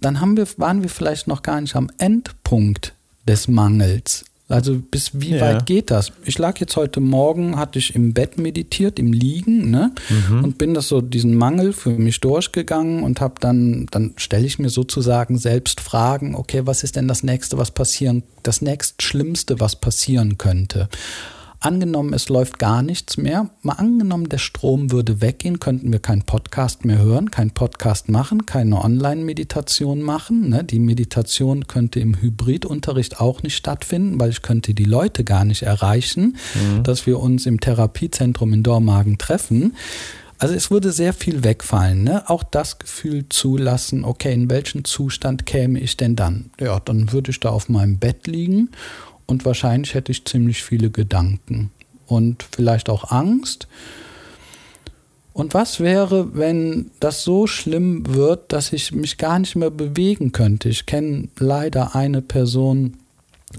dann 0.00 0.20
haben 0.20 0.36
wir, 0.36 0.46
waren 0.56 0.82
wir 0.82 0.88
vielleicht 0.88 1.26
noch 1.28 1.42
gar 1.42 1.60
nicht 1.60 1.76
am 1.76 1.90
Endpunkt 1.98 2.94
des 3.26 3.48
Mangels. 3.48 4.24
Also 4.48 4.78
bis 4.90 5.12
wie 5.20 5.36
Ja. 5.36 5.42
weit 5.42 5.66
geht 5.66 5.92
das? 5.92 6.10
Ich 6.24 6.36
lag 6.36 6.58
jetzt 6.58 6.74
heute 6.76 6.98
Morgen, 6.98 7.56
hatte 7.56 7.78
ich 7.78 7.94
im 7.94 8.12
Bett 8.12 8.36
meditiert, 8.36 8.98
im 8.98 9.12
Liegen, 9.12 9.70
ne? 9.70 9.92
Und 10.42 10.58
bin 10.58 10.74
das 10.74 10.88
so 10.88 11.00
diesen 11.00 11.36
Mangel 11.36 11.72
für 11.72 11.90
mich 11.90 12.18
durchgegangen 12.18 13.04
und 13.04 13.20
habe 13.20 13.34
dann, 13.38 13.86
dann 13.92 14.14
stelle 14.16 14.44
ich 14.46 14.58
mir 14.58 14.68
sozusagen 14.68 15.38
selbst 15.38 15.80
Fragen, 15.80 16.34
okay, 16.34 16.62
was 16.64 16.82
ist 16.82 16.96
denn 16.96 17.06
das 17.06 17.22
nächste, 17.22 17.58
was 17.58 17.70
passieren, 17.70 18.24
das 18.42 18.60
nächst 18.60 19.02
Schlimmste, 19.02 19.60
was 19.60 19.76
passieren 19.76 20.36
könnte? 20.36 20.88
Angenommen, 21.62 22.14
es 22.14 22.30
läuft 22.30 22.58
gar 22.58 22.82
nichts 22.82 23.18
mehr. 23.18 23.50
Mal 23.60 23.74
angenommen, 23.74 24.30
der 24.30 24.38
Strom 24.38 24.92
würde 24.92 25.20
weggehen, 25.20 25.60
könnten 25.60 25.92
wir 25.92 25.98
keinen 25.98 26.22
Podcast 26.22 26.86
mehr 26.86 26.96
hören, 26.96 27.30
keinen 27.30 27.50
Podcast 27.50 28.08
machen, 28.08 28.46
keine 28.46 28.82
Online-Meditation 28.82 30.00
machen. 30.00 30.48
Ne? 30.48 30.64
Die 30.64 30.78
Meditation 30.78 31.66
könnte 31.66 32.00
im 32.00 32.18
Hybridunterricht 32.18 33.20
auch 33.20 33.42
nicht 33.42 33.56
stattfinden, 33.56 34.18
weil 34.18 34.30
ich 34.30 34.40
könnte 34.40 34.72
die 34.72 34.84
Leute 34.84 35.22
gar 35.22 35.44
nicht 35.44 35.60
erreichen, 35.60 36.38
dass 36.82 37.06
wir 37.06 37.20
uns 37.20 37.44
im 37.44 37.60
Therapiezentrum 37.60 38.54
in 38.54 38.62
Dormagen 38.62 39.18
treffen. 39.18 39.76
Also 40.38 40.54
es 40.54 40.70
würde 40.70 40.90
sehr 40.90 41.12
viel 41.12 41.44
wegfallen. 41.44 42.02
Ne? 42.02 42.26
Auch 42.30 42.42
das 42.42 42.78
Gefühl 42.78 43.26
zulassen, 43.28 44.06
okay, 44.06 44.32
in 44.32 44.48
welchen 44.48 44.86
Zustand 44.86 45.44
käme 45.44 45.78
ich 45.78 45.98
denn 45.98 46.16
dann? 46.16 46.48
Ja, 46.58 46.80
dann 46.80 47.12
würde 47.12 47.30
ich 47.30 47.40
da 47.40 47.50
auf 47.50 47.68
meinem 47.68 47.98
Bett 47.98 48.26
liegen 48.26 48.70
und 49.30 49.44
wahrscheinlich 49.44 49.94
hätte 49.94 50.10
ich 50.10 50.24
ziemlich 50.24 50.64
viele 50.64 50.90
Gedanken 50.90 51.70
und 52.06 52.44
vielleicht 52.50 52.90
auch 52.90 53.12
Angst. 53.12 53.68
Und 55.32 55.54
was 55.54 55.78
wäre, 55.78 56.34
wenn 56.36 56.90
das 56.98 57.22
so 57.22 57.46
schlimm 57.46 58.12
wird, 58.12 58.52
dass 58.52 58.72
ich 58.72 58.92
mich 58.92 59.16
gar 59.18 59.38
nicht 59.38 59.54
mehr 59.54 59.70
bewegen 59.70 60.32
könnte? 60.32 60.68
Ich 60.68 60.84
kenne 60.84 61.28
leider 61.38 61.94
eine 61.94 62.20
Person, 62.20 62.96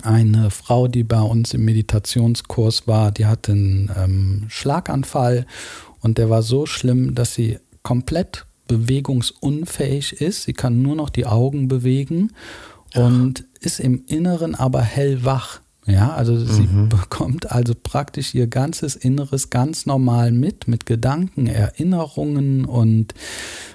eine 0.03 0.51
Frau, 0.51 0.89
die 0.89 1.03
bei 1.03 1.21
uns 1.21 1.53
im 1.53 1.63
Meditationskurs 1.63 2.87
war, 2.87 3.11
die 3.11 3.25
hatte 3.25 3.53
einen 3.53 3.91
ähm, 3.97 4.45
Schlaganfall 4.49 5.45
und 6.01 6.17
der 6.17 6.29
war 6.29 6.43
so 6.43 6.65
schlimm, 6.65 7.15
dass 7.15 7.33
sie 7.33 7.59
komplett 7.81 8.45
bewegungsunfähig 8.67 10.21
ist. 10.21 10.43
Sie 10.43 10.53
kann 10.53 10.81
nur 10.81 10.95
noch 10.95 11.09
die 11.09 11.25
Augen 11.25 11.69
bewegen 11.69 12.31
und 12.95 13.45
ist 13.59 13.79
im 13.79 14.03
Inneren 14.07 14.55
aber 14.55 14.81
hellwach. 14.81 15.61
Ja, 15.87 16.13
also 16.13 16.37
sie 16.37 16.67
bekommt 16.89 17.51
also 17.51 17.73
praktisch 17.73 18.35
ihr 18.35 18.45
ganzes 18.45 18.95
Inneres 18.95 19.49
ganz 19.49 19.87
normal 19.87 20.31
mit, 20.31 20.67
mit 20.67 20.85
Gedanken, 20.85 21.47
Erinnerungen 21.47 22.65
und 22.65 23.15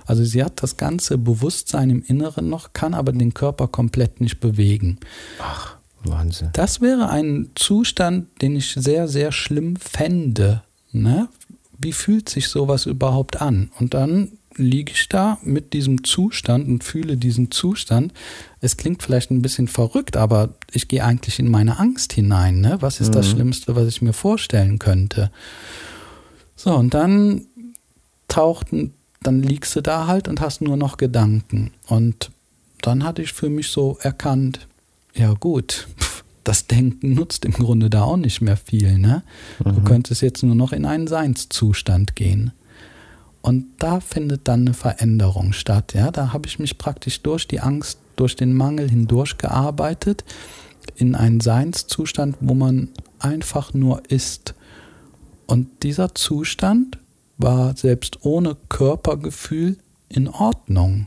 also 0.07 0.25
sie 0.25 0.45
hat 0.45 0.63
das 0.63 0.77
ganze 0.77 1.19
Bewusstsein 1.19 1.91
im 1.91 2.03
Inneren 2.03 2.49
noch, 2.49 2.73
kann 2.75 2.95
aber 2.95 3.13
den 3.13 3.35
Körper 3.35 3.67
komplett 3.67 4.21
nicht 4.21 4.39
bewegen. 4.39 4.99
Ach, 5.41 5.77
Wahnsinn. 6.05 6.51
Das 6.53 6.81
wäre 6.81 7.09
ein 7.09 7.51
Zustand, 7.57 8.41
den 8.41 8.55
ich 8.55 8.73
sehr, 8.75 9.09
sehr 9.09 9.33
schlimm 9.33 9.77
fände. 9.77 10.63
Ne? 10.93 11.29
Wie 11.79 11.93
fühlt 11.93 12.29
sich 12.29 12.49
sowas 12.49 12.87
überhaupt 12.87 13.41
an? 13.41 13.71
Und 13.81 13.95
dann 13.95 14.33
liege 14.57 14.93
ich 14.93 15.09
da 15.09 15.39
mit 15.43 15.73
diesem 15.73 16.05
Zustand 16.05 16.67
und 16.67 16.85
fühle 16.85 17.17
diesen 17.17 17.51
Zustand. 17.51 18.13
Es 18.61 18.77
klingt 18.77 19.03
vielleicht 19.03 19.31
ein 19.31 19.43
bisschen 19.43 19.69
verrückt, 19.69 20.17
aber 20.17 20.55
ich 20.73 20.89
gehe 20.89 21.05
eigentlich 21.05 21.39
in 21.39 21.51
meine 21.51 21.79
Angst 21.79 22.13
hinein. 22.13 22.61
Ne? 22.61 22.79
Was 22.81 23.01
ist 23.01 23.15
das 23.15 23.29
Schlimmste, 23.29 23.77
was 23.77 23.89
ich 23.89 24.03
mir 24.03 24.13
vorstellen 24.13 24.79
könnte? 24.79 25.31
So, 26.57 26.75
und 26.75 26.95
dann 26.95 27.47
tauchten, 28.29 28.95
dann 29.23 29.43
liegst 29.43 29.77
du 29.77 29.83
da 29.83 30.07
halt 30.07 30.29
und 30.29 30.41
hast 30.41 30.63
nur 30.63 30.77
noch 30.77 30.97
Gedanken. 30.97 31.73
Und 31.87 32.31
dann 32.83 33.05
hatte 33.05 33.23
ich 33.23 33.33
für 33.33 33.51
mich 33.51 33.69
so 33.69 33.99
erkannt, 34.01 34.67
ja 35.15 35.33
gut, 35.35 35.89
das 36.45 36.67
Denken 36.67 37.15
nutzt 37.15 37.45
im 37.45 37.53
Grunde 37.53 37.91
da 37.91 38.03
auch 38.03 38.17
nicht 38.17 38.41
mehr 38.41 38.57
viel. 38.57 38.99
Ne? 38.99 39.23
Du 39.59 39.83
könntest 39.83 40.23
jetzt 40.23 40.43
nur 40.43 40.55
noch 40.55 40.73
in 40.73 40.85
einen 40.85 41.09
Seinszustand 41.09 42.15
gehen. 42.15 42.53
Und 43.47 43.67
da 43.79 44.01
findet 44.01 44.49
dann 44.49 44.63
eine 44.63 44.75
Veränderung 44.75 45.53
statt. 45.53 45.95
Ja? 45.95 46.11
Da 46.11 46.33
habe 46.33 46.49
ich 46.49 46.59
mich 46.59 46.79
praktisch 46.79 47.23
durch 47.23 47.47
die 47.47 47.61
Angst, 47.61 48.01
durch 48.17 48.35
den 48.35 48.53
Mangel 48.53 48.91
hindurch 48.91 49.39
gearbeitet 49.39 50.25
in 50.97 51.15
einen 51.15 51.39
Seinszustand, 51.39 52.37
wo 52.41 52.55
man 52.55 52.89
einfach 53.21 53.73
nur 53.73 54.03
ist. 54.11 54.57
Und 55.47 55.85
dieser 55.85 56.13
Zustand 56.17 56.99
war 57.39 57.77
selbst 57.77 58.25
ohne 58.25 58.57
Körpergefühl 58.69 59.77
in 60.09 60.27
Ordnung. 60.27 61.07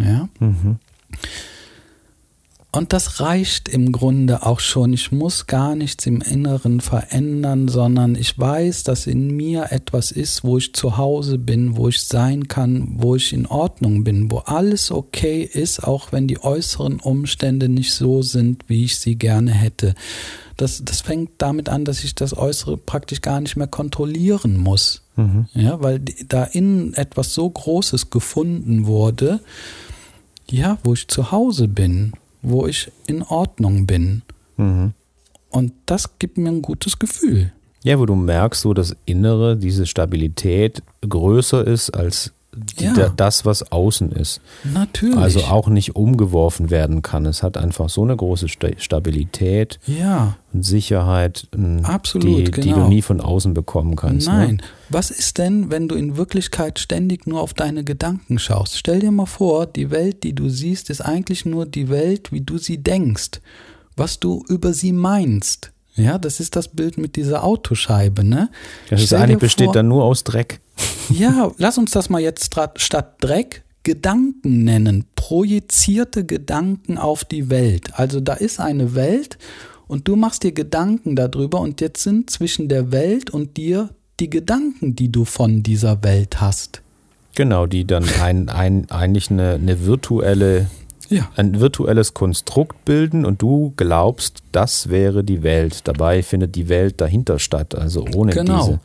Ja? 0.00 0.28
Und 2.72 2.92
das 2.92 3.20
reicht 3.20 3.70
im 3.70 3.90
Grunde 3.90 4.44
auch 4.44 4.60
schon. 4.60 4.92
Ich 4.92 5.10
muss 5.10 5.46
gar 5.46 5.74
nichts 5.74 6.04
im 6.04 6.20
Inneren 6.20 6.80
verändern, 6.80 7.68
sondern 7.68 8.16
ich 8.16 8.38
weiß, 8.38 8.82
dass 8.82 9.06
in 9.06 9.34
mir 9.34 9.68
etwas 9.70 10.10
ist, 10.10 10.44
wo 10.44 10.58
ich 10.58 10.74
zu 10.74 10.98
Hause 10.98 11.38
bin, 11.38 11.78
wo 11.78 11.88
ich 11.88 12.02
sein 12.02 12.48
kann, 12.48 12.88
wo 12.96 13.16
ich 13.16 13.32
in 13.32 13.46
Ordnung 13.46 14.04
bin, 14.04 14.30
wo 14.30 14.38
alles 14.38 14.90
okay 14.90 15.42
ist, 15.42 15.84
auch 15.84 16.12
wenn 16.12 16.28
die 16.28 16.42
äußeren 16.42 17.00
Umstände 17.00 17.70
nicht 17.70 17.94
so 17.94 18.20
sind, 18.20 18.64
wie 18.68 18.84
ich 18.84 18.98
sie 18.98 19.16
gerne 19.16 19.52
hätte. 19.52 19.94
Das, 20.58 20.82
das 20.84 21.00
fängt 21.00 21.30
damit 21.38 21.70
an, 21.70 21.86
dass 21.86 22.04
ich 22.04 22.14
das 22.14 22.36
Äußere 22.36 22.76
praktisch 22.76 23.22
gar 23.22 23.40
nicht 23.40 23.56
mehr 23.56 23.68
kontrollieren 23.68 24.56
muss. 24.56 25.02
Ja, 25.54 25.80
weil 25.80 26.00
da 26.28 26.44
innen 26.44 26.92
etwas 26.92 27.32
so 27.32 27.48
Großes 27.48 28.10
gefunden 28.10 28.86
wurde, 28.86 29.40
ja, 30.50 30.76
wo 30.84 30.92
ich 30.92 31.08
zu 31.08 31.32
Hause 31.32 31.68
bin, 31.68 32.12
wo 32.46 32.66
ich 32.66 32.90
in 33.06 33.22
Ordnung 33.22 33.86
bin. 33.86 34.22
Mhm. 34.56 34.92
Und 35.50 35.72
das 35.86 36.18
gibt 36.18 36.38
mir 36.38 36.48
ein 36.48 36.62
gutes 36.62 36.98
Gefühl. 36.98 37.52
Ja, 37.82 37.98
wo 37.98 38.06
du 38.06 38.14
merkst, 38.14 38.62
so 38.62 38.72
das 38.72 38.96
Innere, 39.04 39.56
diese 39.56 39.86
Stabilität 39.86 40.82
größer 41.08 41.66
ist 41.66 41.90
als 41.90 42.32
Ja. 42.78 42.92
da- 42.94 43.08
das, 43.14 43.44
was 43.44 43.70
außen 43.72 44.12
ist. 44.12 44.40
Natürlich. 44.64 45.16
Also 45.16 45.40
auch 45.44 45.68
nicht 45.68 45.96
umgeworfen 45.96 46.70
werden 46.70 47.02
kann. 47.02 47.26
Es 47.26 47.42
hat 47.42 47.56
einfach 47.56 47.88
so 47.88 48.02
eine 48.02 48.16
große 48.16 48.48
Sta 48.48 48.68
Stabilität 48.78 49.78
Ja, 49.86 50.36
und 50.52 50.62
Sicherheit, 50.64 51.46
m, 51.52 51.84
Absolut, 51.84 52.26
die, 52.38 52.44
die 52.44 52.50
genau. 52.70 52.84
du 52.84 52.88
nie 52.88 53.02
von 53.02 53.20
außen 53.20 53.54
bekommen 53.54 53.96
kannst. 53.96 54.26
nein. 54.26 54.56
Ne? 54.56 54.62
Was 54.88 55.10
ist 55.10 55.38
denn, 55.38 55.70
wenn 55.70 55.88
du 55.88 55.94
in 55.96 56.16
Wirklichkeit 56.16 56.78
ständig 56.78 57.26
nur 57.26 57.40
auf 57.40 57.52
deine 57.54 57.82
Gedanken 57.84 58.38
schaust? 58.38 58.76
Stell 58.78 59.00
dir 59.00 59.10
mal 59.10 59.26
vor, 59.26 59.66
die 59.66 59.90
Welt, 59.90 60.22
die 60.22 60.32
du 60.34 60.48
siehst, 60.48 60.90
ist 60.90 61.00
eigentlich 61.00 61.44
nur 61.44 61.66
die 61.66 61.88
Welt, 61.88 62.32
wie 62.32 62.40
du 62.40 62.56
sie 62.58 62.78
denkst, 62.78 63.40
was 63.96 64.20
du 64.20 64.44
über 64.48 64.72
sie 64.72 64.92
meinst. 64.92 65.72
Ja, 65.94 66.18
das 66.18 66.40
ist 66.40 66.56
das 66.56 66.68
Bild 66.68 66.98
mit 66.98 67.16
dieser 67.16 67.42
Autoscheibe, 67.42 68.22
ne? 68.22 68.50
Das 68.90 69.02
ist 69.02 69.14
eigentlich 69.14 69.36
dir 69.36 69.40
besteht 69.40 69.64
vor- 69.66 69.74
dann 69.74 69.88
nur 69.88 70.04
aus 70.04 70.24
Dreck. 70.24 70.60
Ja, 71.10 71.52
lass 71.58 71.78
uns 71.78 71.92
das 71.92 72.10
mal 72.10 72.20
jetzt 72.20 72.54
statt 72.76 73.14
Dreck 73.20 73.62
Gedanken 73.82 74.64
nennen. 74.64 75.04
Projizierte 75.14 76.24
Gedanken 76.24 76.98
auf 76.98 77.24
die 77.24 77.50
Welt. 77.50 77.90
Also 77.98 78.20
da 78.20 78.34
ist 78.34 78.58
eine 78.58 78.94
Welt 78.96 79.38
und 79.86 80.08
du 80.08 80.16
machst 80.16 80.42
dir 80.42 80.50
Gedanken 80.52 81.14
darüber 81.14 81.60
und 81.60 81.80
jetzt 81.80 82.02
sind 82.02 82.28
zwischen 82.30 82.68
der 82.68 82.90
Welt 82.90 83.30
und 83.30 83.56
dir 83.56 83.90
die 84.18 84.28
Gedanken, 84.30 84.96
die 84.96 85.12
du 85.12 85.24
von 85.24 85.62
dieser 85.62 86.02
Welt 86.02 86.40
hast. 86.40 86.82
Genau, 87.36 87.66
die 87.66 87.84
dann 87.86 88.04
ein, 88.20 88.48
ein, 88.48 88.90
eigentlich 88.90 89.30
eine, 89.30 89.52
eine 89.54 89.84
virtuelle, 89.84 90.68
Ja. 91.08 91.28
ein 91.36 91.60
virtuelles 91.60 92.14
Konstrukt 92.14 92.84
bilden 92.84 93.24
und 93.24 93.42
du 93.42 93.72
glaubst, 93.76 94.38
das 94.52 94.88
wäre 94.88 95.22
die 95.22 95.42
Welt. 95.44 95.86
Dabei 95.86 96.22
findet 96.24 96.56
die 96.56 96.68
Welt 96.68 97.00
dahinter 97.00 97.38
statt, 97.38 97.74
also 97.74 98.04
ohne 98.16 98.32
Genau. 98.32 98.64
diese. 98.66 98.80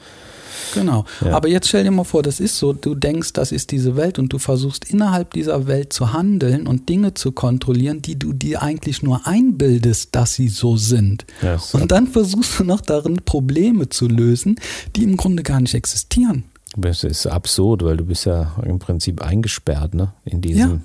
Genau. 0.74 1.06
Ja. 1.22 1.36
Aber 1.36 1.48
jetzt 1.48 1.68
stell 1.68 1.84
dir 1.84 1.92
mal 1.92 2.04
vor, 2.04 2.24
das 2.24 2.40
ist 2.40 2.58
so, 2.58 2.74
du 2.74 2.96
denkst, 2.96 3.34
das 3.34 3.52
ist 3.52 3.72
diese 3.72 3.96
Welt 3.96 4.20
und 4.20 4.32
du 4.34 4.38
versuchst 4.40 4.86
innerhalb 4.90 5.34
dieser 5.34 5.68
Welt 5.68 5.94
zu 5.94 6.14
handeln 6.14 6.68
und 6.68 6.90
Dinge 6.90 7.14
zu 7.14 7.32
kontrollieren, 7.32 8.02
die 8.02 8.18
du 8.18 8.34
dir 8.34 8.62
eigentlich 8.62 9.04
nur 9.04 9.26
einbildest, 9.28 10.10
dass 10.16 10.36
sie 10.36 10.48
so 10.50 10.78
sind. 10.78 11.26
Ja, 11.42 11.60
und 11.74 11.92
dann 11.92 12.08
versuchst 12.08 12.60
du 12.60 12.64
noch 12.64 12.82
darin 12.82 13.18
Probleme 13.26 13.90
zu 13.90 14.08
lösen, 14.08 14.56
die 14.96 15.04
im 15.04 15.18
Grunde 15.18 15.44
gar 15.44 15.60
nicht 15.60 15.74
existieren. 15.74 16.44
Das 16.78 17.04
ist 17.04 17.28
absurd, 17.28 17.84
weil 17.84 17.98
du 17.98 18.06
bist 18.06 18.26
ja 18.26 18.56
im 18.66 18.80
Prinzip 18.80 19.22
eingesperrt, 19.22 19.94
ne? 19.94 20.14
In 20.24 20.42
diesem, 20.42 20.84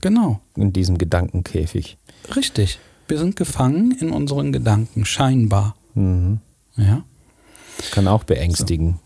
Genau, 0.00 0.40
in 0.56 0.72
diesem 0.72 0.98
Gedankenkäfig. 0.98 1.96
richtig. 2.34 2.78
Wir 3.08 3.18
sind 3.18 3.36
gefangen 3.36 3.92
in 4.00 4.10
unseren 4.10 4.52
Gedanken, 4.52 5.04
scheinbar. 5.04 5.76
Mhm. 5.94 6.38
Ja. 6.76 7.04
Kann 7.90 8.08
auch 8.08 8.24
beängstigen. 8.24 9.00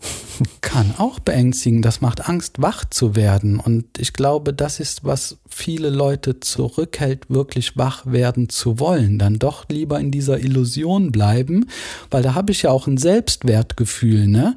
kann 0.61 0.93
auch 0.97 1.19
beängstigen. 1.19 1.81
Das 1.81 2.01
macht 2.01 2.29
Angst, 2.29 2.61
wach 2.61 2.85
zu 2.85 3.15
werden. 3.15 3.59
Und 3.59 3.85
ich 3.97 4.13
glaube, 4.13 4.53
das 4.53 4.79
ist, 4.79 5.03
was 5.03 5.37
viele 5.49 5.89
Leute 5.89 6.39
zurückhält, 6.39 7.29
wirklich 7.29 7.77
wach 7.77 8.05
werden 8.05 8.49
zu 8.49 8.79
wollen. 8.79 9.17
Dann 9.17 9.39
doch 9.39 9.65
lieber 9.69 9.99
in 9.99 10.11
dieser 10.11 10.39
Illusion 10.39 11.11
bleiben, 11.11 11.67
weil 12.11 12.23
da 12.23 12.35
habe 12.35 12.51
ich 12.51 12.63
ja 12.63 12.71
auch 12.71 12.87
ein 12.87 12.97
Selbstwertgefühl. 12.97 14.27
Ne? 14.27 14.55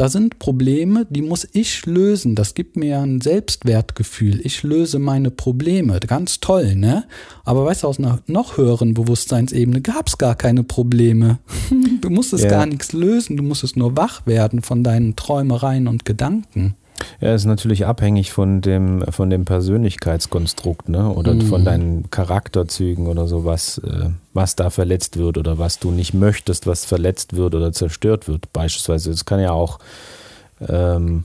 Da 0.00 0.08
sind 0.08 0.38
Probleme, 0.38 1.06
die 1.10 1.20
muss 1.20 1.46
ich 1.52 1.84
lösen. 1.84 2.34
Das 2.34 2.54
gibt 2.54 2.74
mir 2.74 3.00
ein 3.00 3.20
Selbstwertgefühl. 3.20 4.40
Ich 4.46 4.62
löse 4.62 4.98
meine 4.98 5.30
Probleme. 5.30 6.00
Ganz 6.00 6.40
toll, 6.40 6.74
ne? 6.74 7.04
Aber 7.44 7.66
weißt 7.66 7.82
du, 7.82 7.88
aus 7.88 7.98
einer 7.98 8.20
noch 8.26 8.56
höheren 8.56 8.94
Bewusstseinsebene 8.94 9.82
gab 9.82 10.08
es 10.08 10.16
gar 10.16 10.36
keine 10.36 10.62
Probleme. 10.64 11.38
Du 12.00 12.08
musstest 12.08 12.44
ja. 12.44 12.50
gar 12.50 12.64
nichts 12.64 12.94
lösen. 12.94 13.36
Du 13.36 13.42
musstest 13.42 13.76
nur 13.76 13.94
wach 13.94 14.26
werden 14.26 14.62
von 14.62 14.82
deinen 14.82 15.16
Träumereien 15.16 15.86
und 15.86 16.06
Gedanken. 16.06 16.76
Ja, 17.20 17.34
ist 17.34 17.44
natürlich 17.44 17.86
abhängig 17.86 18.32
von 18.32 18.60
dem, 18.60 19.04
von 19.10 19.30
dem 19.30 19.44
Persönlichkeitskonstrukt, 19.44 20.88
ne? 20.88 21.10
Oder 21.10 21.34
mm. 21.34 21.40
von 21.42 21.64
deinen 21.64 22.10
Charakterzügen 22.10 23.06
oder 23.06 23.26
so, 23.26 23.44
was, 23.44 23.78
äh, 23.78 24.10
was 24.32 24.56
da 24.56 24.70
verletzt 24.70 25.16
wird 25.16 25.38
oder 25.38 25.58
was 25.58 25.78
du 25.78 25.90
nicht 25.90 26.14
möchtest, 26.14 26.66
was 26.66 26.84
verletzt 26.84 27.36
wird 27.36 27.54
oder 27.54 27.72
zerstört 27.72 28.28
wird. 28.28 28.52
Beispielsweise, 28.52 29.10
es 29.10 29.24
kann 29.24 29.40
ja 29.40 29.52
auch 29.52 29.78
ähm, 30.68 31.24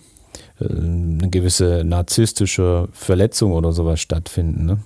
äh, 0.59 0.65
eine 0.65 1.29
gewisse 1.29 1.83
narzisstische 1.85 2.87
Verletzung 2.93 3.53
oder 3.53 3.71
sowas 3.71 3.99
stattfinden, 3.99 4.65
ne? 4.65 4.79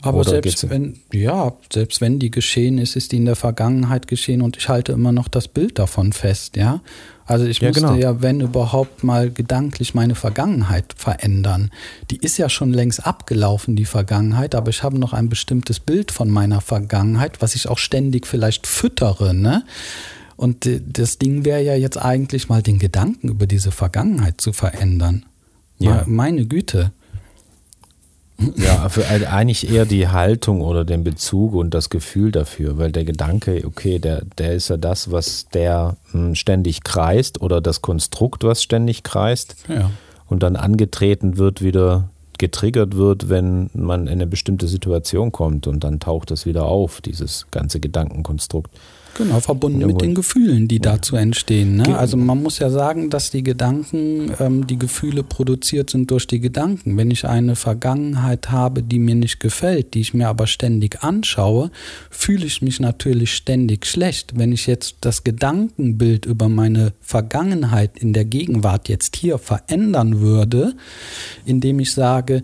Aber 0.00 0.20
Oder 0.20 0.30
selbst 0.30 0.70
wenn, 0.70 1.00
ja, 1.12 1.52
selbst 1.72 2.00
wenn 2.00 2.18
die 2.18 2.30
geschehen 2.30 2.78
ist, 2.78 2.94
ist 2.94 3.12
die 3.12 3.16
in 3.16 3.24
der 3.24 3.36
Vergangenheit 3.36 4.06
geschehen 4.06 4.42
und 4.42 4.56
ich 4.56 4.68
halte 4.68 4.92
immer 4.92 5.12
noch 5.12 5.28
das 5.28 5.48
Bild 5.48 5.78
davon 5.78 6.12
fest, 6.12 6.56
ja. 6.56 6.80
Also 7.26 7.44
ich 7.44 7.58
ja, 7.58 7.68
musste 7.68 7.82
genau. 7.82 7.94
ja, 7.96 8.22
wenn 8.22 8.40
überhaupt 8.40 9.02
mal 9.02 9.30
gedanklich 9.30 9.94
meine 9.94 10.14
Vergangenheit 10.14 10.94
verändern. 10.96 11.70
Die 12.10 12.18
ist 12.18 12.38
ja 12.38 12.48
schon 12.48 12.72
längst 12.72 13.04
abgelaufen, 13.04 13.74
die 13.74 13.84
Vergangenheit, 13.84 14.54
aber 14.54 14.70
ich 14.70 14.84
habe 14.84 14.98
noch 14.98 15.12
ein 15.12 15.28
bestimmtes 15.28 15.80
Bild 15.80 16.12
von 16.12 16.30
meiner 16.30 16.60
Vergangenheit, 16.60 17.42
was 17.42 17.56
ich 17.56 17.68
auch 17.68 17.78
ständig 17.78 18.26
vielleicht 18.26 18.66
füttere, 18.66 19.34
ne? 19.34 19.64
Und 20.36 20.68
das 20.86 21.18
Ding 21.18 21.44
wäre 21.44 21.62
ja 21.62 21.74
jetzt 21.74 21.96
eigentlich 21.96 22.48
mal 22.48 22.62
den 22.62 22.78
Gedanken 22.78 23.28
über 23.28 23.46
diese 23.46 23.72
Vergangenheit 23.72 24.40
zu 24.40 24.52
verändern. 24.52 25.24
Ja. 25.78 26.04
Meine 26.06 26.44
Güte. 26.46 26.92
Ja, 28.56 28.88
für 28.90 29.06
eigentlich 29.06 29.70
eher 29.70 29.86
die 29.86 30.08
Haltung 30.08 30.60
oder 30.60 30.84
den 30.84 31.04
Bezug 31.04 31.54
und 31.54 31.72
das 31.72 31.88
Gefühl 31.88 32.32
dafür, 32.32 32.76
weil 32.76 32.92
der 32.92 33.04
Gedanke, 33.04 33.62
okay, 33.66 33.98
der, 33.98 34.22
der 34.36 34.52
ist 34.52 34.68
ja 34.68 34.76
das, 34.76 35.10
was 35.10 35.46
der 35.48 35.96
hm, 36.10 36.34
ständig 36.34 36.84
kreist 36.84 37.40
oder 37.40 37.62
das 37.62 37.80
Konstrukt, 37.80 38.44
was 38.44 38.62
ständig 38.62 39.02
kreist 39.02 39.56
ja. 39.68 39.90
und 40.28 40.42
dann 40.42 40.56
angetreten 40.56 41.38
wird, 41.38 41.62
wieder 41.62 42.10
getriggert 42.36 42.94
wird, 42.96 43.30
wenn 43.30 43.70
man 43.72 44.02
in 44.02 44.14
eine 44.14 44.26
bestimmte 44.26 44.68
Situation 44.68 45.32
kommt 45.32 45.66
und 45.66 45.82
dann 45.82 46.00
taucht 46.00 46.30
es 46.30 46.44
wieder 46.44 46.66
auf, 46.66 47.00
dieses 47.00 47.46
ganze 47.50 47.80
Gedankenkonstrukt. 47.80 48.70
Genau, 49.16 49.40
verbunden 49.40 49.80
ja, 49.80 49.86
mit 49.86 50.02
den 50.02 50.14
Gefühlen, 50.14 50.68
die 50.68 50.78
dazu 50.78 51.16
entstehen. 51.16 51.76
Ne? 51.76 51.96
Also 51.96 52.18
man 52.18 52.42
muss 52.42 52.58
ja 52.58 52.68
sagen, 52.68 53.08
dass 53.08 53.30
die 53.30 53.42
Gedanken, 53.42 54.30
ähm, 54.38 54.66
die 54.66 54.78
Gefühle 54.78 55.22
produziert 55.22 55.88
sind 55.88 56.10
durch 56.10 56.26
die 56.26 56.40
Gedanken. 56.40 56.98
Wenn 56.98 57.10
ich 57.10 57.26
eine 57.26 57.56
Vergangenheit 57.56 58.50
habe, 58.50 58.82
die 58.82 58.98
mir 58.98 59.14
nicht 59.14 59.40
gefällt, 59.40 59.94
die 59.94 60.00
ich 60.00 60.12
mir 60.12 60.28
aber 60.28 60.46
ständig 60.46 61.02
anschaue, 61.02 61.70
fühle 62.10 62.44
ich 62.44 62.60
mich 62.60 62.78
natürlich 62.78 63.34
ständig 63.34 63.86
schlecht. 63.86 64.38
Wenn 64.38 64.52
ich 64.52 64.66
jetzt 64.66 64.96
das 65.00 65.24
Gedankenbild 65.24 66.26
über 66.26 66.50
meine 66.50 66.92
Vergangenheit 67.00 67.98
in 67.98 68.12
der 68.12 68.26
Gegenwart 68.26 68.90
jetzt 68.90 69.16
hier 69.16 69.38
verändern 69.38 70.20
würde, 70.20 70.74
indem 71.46 71.80
ich 71.80 71.92
sage, 71.92 72.42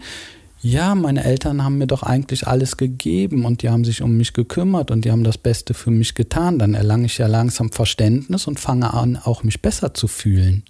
ja, 0.63 0.95
meine 0.95 1.25
Eltern 1.25 1.65
haben 1.65 1.79
mir 1.79 1.89
doch 1.89 2.05
eigentlich 2.05 2.47
alles 2.47 2.77
gegeben 2.77 3.45
und 3.45 3.63
die 3.63 3.69
haben 3.69 3.85
sich 3.85 4.01
um 4.01 4.17
mich 4.17 4.33
gekümmert 4.33 4.93
und 4.93 5.05
die 5.05 5.11
haben 5.11 5.25
das 5.25 5.37
Beste 5.37 5.75
für 5.75 5.91
mich 5.91 6.15
getan. 6.15 6.61
Dann 6.61 6.75
erlange 6.75 7.07
ich 7.07 7.19
ja 7.19 7.27
langsam 7.27 7.73
Verständnis 7.73 8.47
und 8.47 8.61
fange 8.61 8.95
an, 8.95 9.17
auch 9.17 9.43
mich 9.43 9.61
besser 9.61 9.93
zu 9.93 10.07
fühlen. 10.07 10.63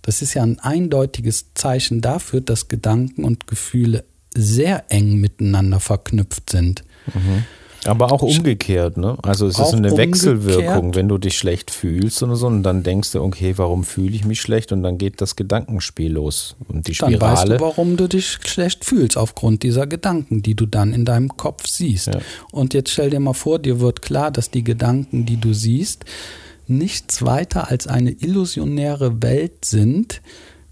Das 0.00 0.22
ist 0.22 0.32
ja 0.34 0.42
ein 0.42 0.58
eindeutiges 0.58 1.52
Zeichen 1.52 2.00
dafür, 2.00 2.40
dass 2.40 2.68
Gedanken 2.68 3.24
und 3.24 3.46
Gefühle 3.46 4.04
sehr 4.34 4.84
eng 4.88 5.20
miteinander 5.20 5.80
verknüpft 5.80 6.50
sind. 6.50 6.84
Mhm. 7.12 7.44
Aber 7.86 8.12
auch 8.12 8.22
umgekehrt, 8.22 8.96
ne? 8.96 9.16
Also 9.22 9.46
es 9.46 9.58
ist 9.58 9.74
eine 9.74 9.90
umgekehrt. 9.90 9.98
Wechselwirkung, 9.98 10.94
wenn 10.94 11.08
du 11.08 11.18
dich 11.18 11.36
schlecht 11.36 11.70
fühlst 11.70 12.22
oder 12.22 12.36
so, 12.36 12.46
und 12.46 12.62
dann 12.62 12.82
denkst 12.82 13.12
du, 13.12 13.22
okay, 13.22 13.54
warum 13.56 13.84
fühle 13.84 14.14
ich 14.14 14.24
mich 14.24 14.40
schlecht? 14.40 14.72
Und 14.72 14.82
dann 14.82 14.98
geht 14.98 15.20
das 15.20 15.36
Gedankenspiel 15.36 16.12
los. 16.12 16.56
Und 16.68 16.88
die 16.88 16.94
Spirale. 16.94 17.18
Dann 17.18 17.32
weißt 17.32 17.48
du, 17.48 17.60
warum 17.60 17.96
du 17.96 18.08
dich 18.08 18.38
schlecht 18.44 18.84
fühlst, 18.84 19.16
aufgrund 19.16 19.62
dieser 19.62 19.86
Gedanken, 19.86 20.42
die 20.42 20.54
du 20.54 20.66
dann 20.66 20.92
in 20.92 21.04
deinem 21.04 21.36
Kopf 21.36 21.66
siehst. 21.66 22.08
Ja. 22.08 22.20
Und 22.52 22.74
jetzt 22.74 22.90
stell 22.90 23.10
dir 23.10 23.20
mal 23.20 23.34
vor, 23.34 23.58
dir 23.58 23.80
wird 23.80 24.02
klar, 24.02 24.30
dass 24.30 24.50
die 24.50 24.64
Gedanken, 24.64 25.26
die 25.26 25.36
du 25.36 25.52
siehst, 25.52 26.04
nichts 26.66 27.24
weiter 27.24 27.70
als 27.70 27.86
eine 27.86 28.10
illusionäre 28.10 29.22
Welt 29.22 29.64
sind, 29.64 30.20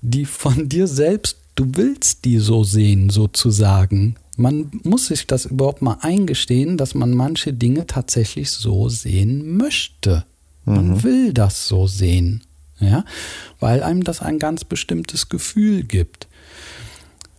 die 0.02 0.24
von 0.24 0.68
dir 0.68 0.86
selbst, 0.86 1.38
du 1.54 1.66
willst 1.74 2.24
die 2.24 2.38
so 2.38 2.64
sehen, 2.64 3.10
sozusagen. 3.10 4.16
Man 4.36 4.70
muss 4.82 5.06
sich 5.06 5.26
das 5.26 5.46
überhaupt 5.46 5.82
mal 5.82 5.98
eingestehen, 6.00 6.76
dass 6.76 6.94
man 6.94 7.12
manche 7.12 7.52
Dinge 7.52 7.86
tatsächlich 7.86 8.50
so 8.50 8.88
sehen 8.88 9.56
möchte. 9.56 10.24
Man 10.64 10.88
mhm. 10.88 11.02
will 11.02 11.32
das 11.32 11.68
so 11.68 11.86
sehen, 11.86 12.42
ja, 12.80 13.04
weil 13.60 13.82
einem 13.82 14.02
das 14.02 14.20
ein 14.20 14.38
ganz 14.38 14.64
bestimmtes 14.64 15.28
Gefühl 15.28 15.84
gibt. 15.84 16.26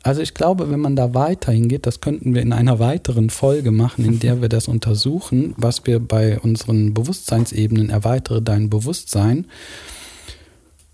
Also 0.04 0.22
ich 0.22 0.36
glaube, 0.36 0.70
wenn 0.70 0.80
man 0.80 0.96
da 0.96 1.16
weiter 1.16 1.52
hingeht, 1.52 1.88
das 1.88 2.00
könnten 2.00 2.36
wir 2.36 2.44
in 2.44 2.54
einer 2.54 2.78
weiteren 2.78 3.32
Folge 3.32 3.72
machen, 3.72 4.06
in 4.06 4.20
der 4.20 4.40
wir 4.40 4.50
das 4.50 4.68
untersuchen, 4.68 5.56
was 5.58 5.88
wir 5.88 6.00
bei 6.00 6.40
unseren 6.40 6.94
Bewusstseinsebenen 6.94 7.90
erweitere 7.90 8.40
dein 8.40 8.70
Bewusstsein 8.70 9.48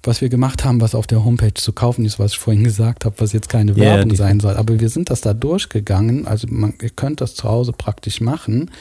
was 0.04 0.22
wir 0.22 0.30
gemacht 0.30 0.66
haben, 0.66 0.82
was 0.82 0.96
auf 0.96 1.08
der 1.08 1.24
Homepage 1.24 1.54
zu 1.54 1.74
kaufen 1.74 2.06
ist, 2.06 2.18
was 2.18 2.34
ich 2.34 2.40
vorhin 2.40 2.64
gesagt 2.64 3.06
habe, 3.06 3.16
was 3.20 3.34
jetzt 3.34 3.50
keine 3.50 3.76
Werbung 3.76 4.10
yeah, 4.10 4.18
sein 4.18 4.40
soll. 4.40 4.56
Aber 4.56 4.80
wir 4.80 4.90
sind 4.90 5.10
das 5.10 5.22
da 5.22 5.34
durchgegangen, 5.34 6.28
also 6.28 6.48
man, 6.50 6.74
ihr 6.82 6.90
könnt 6.90 7.22
das 7.22 7.36
zu 7.36 7.44
Hause 7.44 7.72
praktisch 7.72 8.22
machen, 8.22 8.72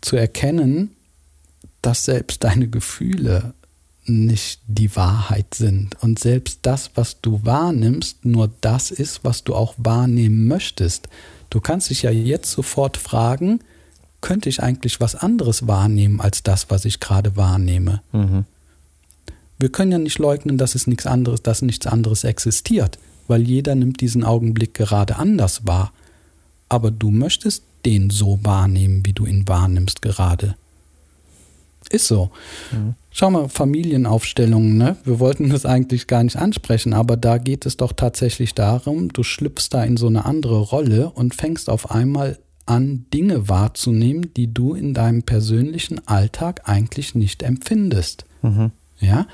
zu 0.00 0.16
erkennen, 0.16 0.90
dass 1.80 2.04
selbst 2.04 2.44
deine 2.44 2.68
Gefühle 2.68 3.54
nicht 4.04 4.60
die 4.66 4.94
Wahrheit 4.96 5.54
sind 5.54 5.96
und 6.02 6.18
selbst 6.18 6.60
das, 6.62 6.90
was 6.94 7.20
du 7.20 7.40
wahrnimmst, 7.44 8.24
nur 8.24 8.50
das 8.60 8.90
ist, 8.90 9.20
was 9.22 9.44
du 9.44 9.54
auch 9.54 9.74
wahrnehmen 9.76 10.48
möchtest. 10.48 11.08
Du 11.50 11.60
kannst 11.60 11.90
dich 11.90 12.02
ja 12.02 12.10
jetzt 12.10 12.50
sofort 12.50 12.96
fragen, 12.96 13.60
könnte 14.20 14.48
ich 14.48 14.62
eigentlich 14.62 15.00
was 15.00 15.14
anderes 15.14 15.66
wahrnehmen 15.66 16.20
als 16.20 16.42
das, 16.42 16.70
was 16.70 16.84
ich 16.84 17.00
gerade 17.00 17.36
wahrnehme? 17.36 18.02
Mhm. 18.12 18.44
Wir 19.58 19.70
können 19.70 19.92
ja 19.92 19.98
nicht 19.98 20.18
leugnen, 20.18 20.56
dass 20.56 20.74
es 20.74 20.86
nichts 20.86 21.06
anderes, 21.06 21.42
dass 21.42 21.62
nichts 21.62 21.86
anderes 21.86 22.24
existiert, 22.24 22.98
weil 23.26 23.42
jeder 23.42 23.74
nimmt 23.74 24.00
diesen 24.00 24.24
Augenblick 24.24 24.74
gerade 24.74 25.16
anders 25.16 25.66
wahr. 25.66 25.92
Aber 26.68 26.90
du 26.90 27.10
möchtest 27.10 27.64
den 27.84 28.10
so 28.10 28.38
wahrnehmen, 28.42 29.04
wie 29.04 29.12
du 29.12 29.26
ihn 29.26 29.48
wahrnimmst 29.48 30.02
gerade. 30.02 30.54
Ist 31.90 32.06
so. 32.06 32.30
Mhm. 32.72 32.94
Schau 33.10 33.30
mal, 33.30 33.48
Familienaufstellungen, 33.48 34.76
ne? 34.76 34.96
Wir 35.04 35.18
wollten 35.18 35.48
das 35.48 35.64
eigentlich 35.64 36.06
gar 36.06 36.22
nicht 36.22 36.36
ansprechen, 36.36 36.92
aber 36.92 37.16
da 37.16 37.38
geht 37.38 37.66
es 37.66 37.76
doch 37.76 37.92
tatsächlich 37.92 38.54
darum, 38.54 39.12
du 39.12 39.22
schlüpfst 39.22 39.70
da 39.70 39.82
in 39.82 39.96
so 39.96 40.06
eine 40.06 40.24
andere 40.24 40.60
Rolle 40.60 41.10
und 41.10 41.34
fängst 41.34 41.70
auf 41.70 41.90
einmal 41.90 42.38
an, 42.66 43.06
Dinge 43.14 43.48
wahrzunehmen, 43.48 44.34
die 44.36 44.52
du 44.52 44.74
in 44.74 44.92
deinem 44.92 45.22
persönlichen 45.22 46.06
Alltag 46.06 46.68
eigentlich 46.68 47.14
nicht 47.14 47.42
empfindest. 47.42 48.26
Mhm. 48.42 48.72
Ja? 49.00 49.26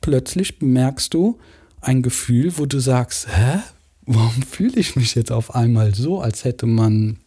Plötzlich 0.00 0.58
bemerkst 0.58 1.14
du 1.14 1.38
ein 1.80 2.02
Gefühl, 2.02 2.56
wo 2.58 2.66
du 2.66 2.78
sagst, 2.78 3.28
hä? 3.28 3.60
Warum 4.06 4.42
fühle 4.42 4.78
ich 4.78 4.96
mich 4.96 5.14
jetzt 5.14 5.32
auf 5.32 5.54
einmal 5.54 5.94
so, 5.94 6.20
als 6.20 6.44
hätte 6.44 6.66
man 6.66 7.18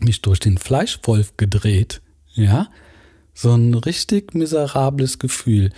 mich 0.00 0.20
durch 0.20 0.38
den 0.38 0.58
Fleischwolf 0.58 1.36
gedreht? 1.36 2.02
Ja? 2.34 2.68
So 3.32 3.52
ein 3.52 3.74
richtig 3.74 4.34
miserables 4.34 5.18
Gefühl, 5.18 5.70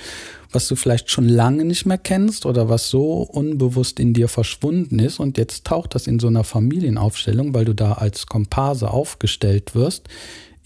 was 0.50 0.68
du 0.68 0.76
vielleicht 0.76 1.11
schon 1.11 1.28
lange 1.28 1.64
nicht 1.64 1.87
mehr 1.87 1.98
kennst 1.98 2.46
oder 2.46 2.68
was 2.68 2.88
so 2.88 3.22
unbewusst 3.22 4.00
in 4.00 4.14
dir 4.14 4.28
verschwunden 4.28 4.98
ist 4.98 5.20
und 5.20 5.38
jetzt 5.38 5.64
taucht 5.64 5.94
das 5.94 6.06
in 6.06 6.18
so 6.18 6.26
einer 6.28 6.44
Familienaufstellung, 6.44 7.54
weil 7.54 7.64
du 7.64 7.74
da 7.74 7.92
als 7.92 8.26
Komparse 8.26 8.90
aufgestellt 8.90 9.74
wirst, 9.74 10.08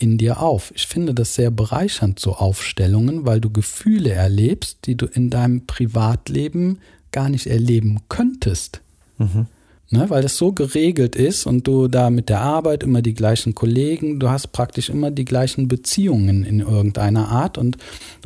in 0.03 0.19
dir 0.19 0.43
auf. 0.43 0.73
Ich 0.75 0.87
finde 0.87 1.15
das 1.15 1.35
sehr 1.37 1.51
bereichernd, 1.51 2.19
so 2.19 2.35
Aufstellungen, 2.35 3.25
weil 3.25 3.41
du 3.41 3.51
Gefühle 3.51 4.11
erlebst, 4.11 4.79
die 4.85 4.97
du 4.97 5.07
in 5.07 5.31
deinem 5.31 5.67
Privatleben 5.67 6.81
gar 7.13 7.29
nicht 7.29 7.47
erleben 7.47 8.01
könntest. 8.09 8.81
Mhm. 9.19 9.47
Ne, 9.95 10.09
weil 10.09 10.25
es 10.25 10.39
so 10.39 10.53
geregelt 10.53 11.17
ist 11.17 11.45
und 11.45 11.67
du 11.67 11.87
da 11.87 12.09
mit 12.09 12.31
der 12.31 12.41
Arbeit 12.41 12.83
immer 12.83 13.03
die 13.03 13.13
gleichen 13.13 13.55
Kollegen, 13.55 14.19
du 14.19 14.31
hast 14.31 14.51
praktisch 14.51 14.89
immer 14.89 15.11
die 15.11 15.27
gleichen 15.27 15.69
Beziehungen 15.69 16.45
in 16.45 16.61
irgendeiner 16.61 17.29
Art 17.29 17.59
und 17.59 17.77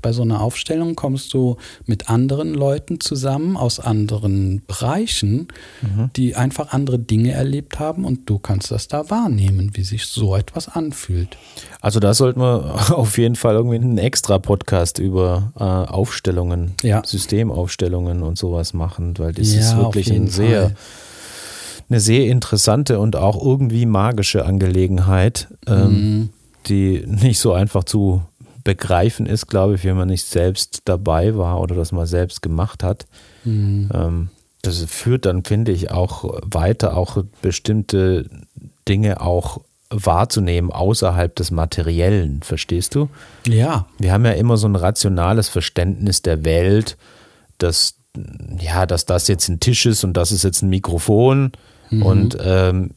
bei 0.00 0.12
so 0.12 0.22
einer 0.22 0.42
Aufstellung 0.42 0.94
kommst 0.94 1.34
du 1.34 1.56
mit 1.84 2.08
anderen 2.08 2.54
Leuten 2.54 3.00
zusammen 3.00 3.56
aus 3.56 3.80
anderen 3.80 4.62
Bereichen, 4.64 5.48
mhm. 5.82 6.10
die 6.14 6.36
einfach 6.36 6.72
andere 6.72 7.00
Dinge 7.00 7.32
erlebt 7.32 7.80
haben 7.80 8.04
und 8.04 8.30
du 8.30 8.38
kannst 8.38 8.70
das 8.70 8.86
da 8.86 9.10
wahrnehmen, 9.10 9.72
wie 9.74 9.82
sich 9.82 10.06
so 10.06 10.36
etwas 10.36 10.68
anfühlt. 10.68 11.36
Also 11.80 11.98
da 11.98 12.14
sollten 12.14 12.38
wir 12.38 12.76
auf 12.96 13.18
jeden 13.18 13.34
Fall 13.34 13.56
irgendwie 13.56 13.74
einen 13.74 13.98
extra 13.98 14.38
Podcast 14.38 15.00
über 15.00 15.52
äh, 15.58 15.64
Aufstellungen, 15.64 16.74
ja. 16.84 17.02
Systemaufstellungen 17.04 18.22
und 18.22 18.38
sowas 18.38 18.72
machen, 18.72 19.18
weil 19.18 19.32
das 19.32 19.52
ja, 19.52 19.58
ist 19.58 19.76
wirklich 19.76 20.12
ein 20.12 20.28
sehr 20.28 20.62
Fall 20.62 20.76
eine 21.88 22.00
sehr 22.00 22.26
interessante 22.26 22.98
und 22.98 23.16
auch 23.16 23.42
irgendwie 23.42 23.86
magische 23.86 24.44
Angelegenheit, 24.44 25.48
ähm, 25.66 25.90
mhm. 25.90 26.28
die 26.66 27.04
nicht 27.06 27.38
so 27.38 27.52
einfach 27.52 27.84
zu 27.84 28.22
begreifen 28.64 29.26
ist, 29.26 29.46
glaube 29.46 29.76
ich, 29.76 29.84
wenn 29.84 29.96
man 29.96 30.08
nicht 30.08 30.26
selbst 30.26 30.82
dabei 30.86 31.36
war 31.36 31.60
oder 31.60 31.76
das 31.76 31.92
mal 31.92 32.06
selbst 32.06 32.42
gemacht 32.42 32.82
hat. 32.82 33.06
Mhm. 33.44 33.88
Ähm, 33.94 34.28
das 34.62 34.82
führt 34.82 35.26
dann, 35.26 35.44
finde 35.44 35.70
ich, 35.70 35.92
auch 35.92 36.40
weiter, 36.44 36.96
auch 36.96 37.22
bestimmte 37.40 38.28
Dinge 38.88 39.20
auch 39.20 39.60
wahrzunehmen 39.90 40.72
außerhalb 40.72 41.34
des 41.36 41.52
Materiellen, 41.52 42.42
verstehst 42.42 42.96
du? 42.96 43.08
Ja. 43.46 43.86
Wir 43.98 44.12
haben 44.12 44.24
ja 44.24 44.32
immer 44.32 44.56
so 44.56 44.66
ein 44.66 44.74
rationales 44.74 45.48
Verständnis 45.48 46.22
der 46.22 46.44
Welt, 46.44 46.96
dass 47.58 47.94
ja, 48.58 48.86
dass 48.86 49.04
das 49.04 49.28
jetzt 49.28 49.48
ein 49.48 49.60
Tisch 49.60 49.84
ist 49.84 50.02
und 50.02 50.14
das 50.14 50.32
ist 50.32 50.42
jetzt 50.42 50.62
ein 50.62 50.70
Mikrofon 50.70 51.52
Mhm. 51.90 52.02
Und, 52.02 52.38
ähm, 52.40 52.90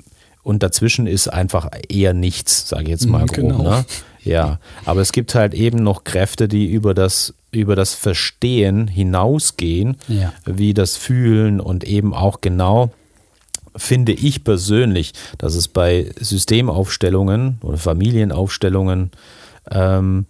und 0.43 0.63
dazwischen 0.63 1.07
ist 1.07 1.27
einfach 1.27 1.69
eher 1.89 2.13
nichts, 2.13 2.69
sage 2.69 2.83
ich 2.83 2.89
jetzt 2.89 3.07
mal 3.07 3.23
mhm, 3.23 3.27
grob. 3.27 3.57
Genau. 3.57 3.63
Ne? 3.63 3.85
Ja, 4.23 4.59
aber 4.85 5.01
es 5.01 5.11
gibt 5.11 5.33
halt 5.35 5.53
eben 5.53 5.81
noch 5.81 6.03
Kräfte, 6.03 6.47
die 6.47 6.67
über 6.67 6.93
das, 6.93 7.33
über 7.51 7.75
das 7.75 7.93
Verstehen 7.93 8.87
hinausgehen, 8.87 9.97
ja. 10.07 10.33
wie 10.45 10.73
das 10.73 10.97
Fühlen 10.97 11.59
und 11.61 11.83
eben 11.83 12.13
auch 12.13 12.41
genau 12.41 12.91
finde 13.75 14.11
ich 14.11 14.43
persönlich, 14.43 15.13
dass 15.37 15.55
es 15.55 15.67
bei 15.67 16.11
Systemaufstellungen 16.19 17.59
oder 17.61 17.77
Familienaufstellungen 17.77 19.11
ähm, 19.71 20.25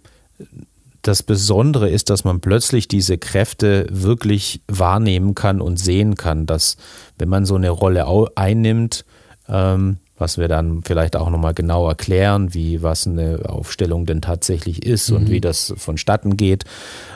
das 1.02 1.22
Besondere 1.22 1.88
ist, 1.88 2.10
dass 2.10 2.24
man 2.24 2.40
plötzlich 2.40 2.88
diese 2.88 3.18
Kräfte 3.18 3.86
wirklich 3.90 4.60
wahrnehmen 4.68 5.34
kann 5.34 5.60
und 5.60 5.78
sehen 5.78 6.16
kann, 6.16 6.46
dass 6.46 6.76
wenn 7.18 7.28
man 7.28 7.46
so 7.46 7.54
eine 7.54 7.70
Rolle 7.70 8.06
einnimmt, 8.34 9.04
ähm, 9.48 9.96
was 10.18 10.36
wir 10.36 10.48
dann 10.48 10.82
vielleicht 10.84 11.16
auch 11.16 11.30
nochmal 11.30 11.54
genau 11.54 11.88
erklären, 11.88 12.52
wie 12.52 12.82
was 12.82 13.06
eine 13.06 13.40
Aufstellung 13.46 14.04
denn 14.04 14.20
tatsächlich 14.20 14.84
ist 14.84 15.10
mhm. 15.10 15.16
und 15.16 15.30
wie 15.30 15.40
das 15.40 15.72
vonstatten 15.78 16.36
geht. 16.36 16.64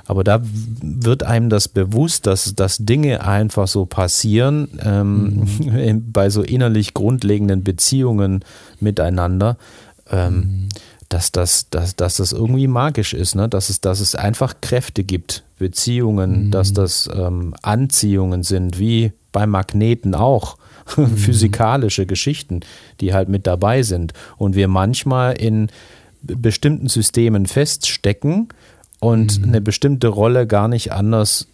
Aber 0.06 0.24
da 0.24 0.40
wird 0.42 1.22
einem 1.22 1.50
das 1.50 1.68
bewusst, 1.68 2.26
dass, 2.26 2.54
dass 2.54 2.78
Dinge 2.78 3.22
einfach 3.22 3.68
so 3.68 3.84
passieren 3.84 4.68
ähm, 4.82 5.46
mhm. 5.60 6.04
bei 6.12 6.30
so 6.30 6.42
innerlich 6.42 6.94
grundlegenden 6.94 7.62
Beziehungen 7.62 8.42
miteinander. 8.80 9.58
Ähm, 10.10 10.34
mhm 10.34 10.68
dass 11.08 11.32
das, 11.32 11.68
dass, 11.70 11.96
dass 11.96 12.16
das 12.16 12.32
irgendwie 12.32 12.66
magisch 12.66 13.14
ist, 13.14 13.34
ne? 13.34 13.48
dass, 13.48 13.70
es, 13.70 13.80
dass 13.80 14.00
es 14.00 14.14
einfach 14.14 14.56
Kräfte 14.60 15.04
gibt, 15.04 15.44
Beziehungen, 15.58 16.46
mhm. 16.46 16.50
dass 16.50 16.72
das 16.72 17.08
ähm, 17.14 17.54
Anziehungen 17.62 18.42
sind, 18.42 18.78
wie 18.78 19.12
bei 19.32 19.46
Magneten 19.46 20.14
auch. 20.14 20.56
Mhm. 20.98 21.16
Physikalische 21.16 22.04
Geschichten, 22.04 22.60
die 23.00 23.14
halt 23.14 23.30
mit 23.30 23.46
dabei 23.46 23.82
sind. 23.82 24.12
Und 24.36 24.54
wir 24.54 24.68
manchmal 24.68 25.32
in 25.32 25.68
bestimmten 26.20 26.88
Systemen 26.88 27.46
feststecken 27.46 28.48
und 29.00 29.40
mhm. 29.40 29.48
eine 29.48 29.60
bestimmte 29.62 30.08
Rolle 30.08 30.46
gar 30.46 30.68
nicht 30.68 30.92
anders 30.92 31.46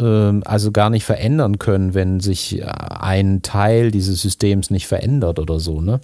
ähm, 0.00 0.42
also 0.44 0.72
gar 0.72 0.90
nicht 0.90 1.04
verändern 1.04 1.58
können, 1.58 1.94
wenn 1.94 2.20
sich 2.20 2.62
ein 2.66 3.42
Teil 3.42 3.90
dieses 3.90 4.20
Systems 4.20 4.70
nicht 4.70 4.86
verändert 4.86 5.38
oder 5.38 5.60
so, 5.60 5.80
ne? 5.80 6.00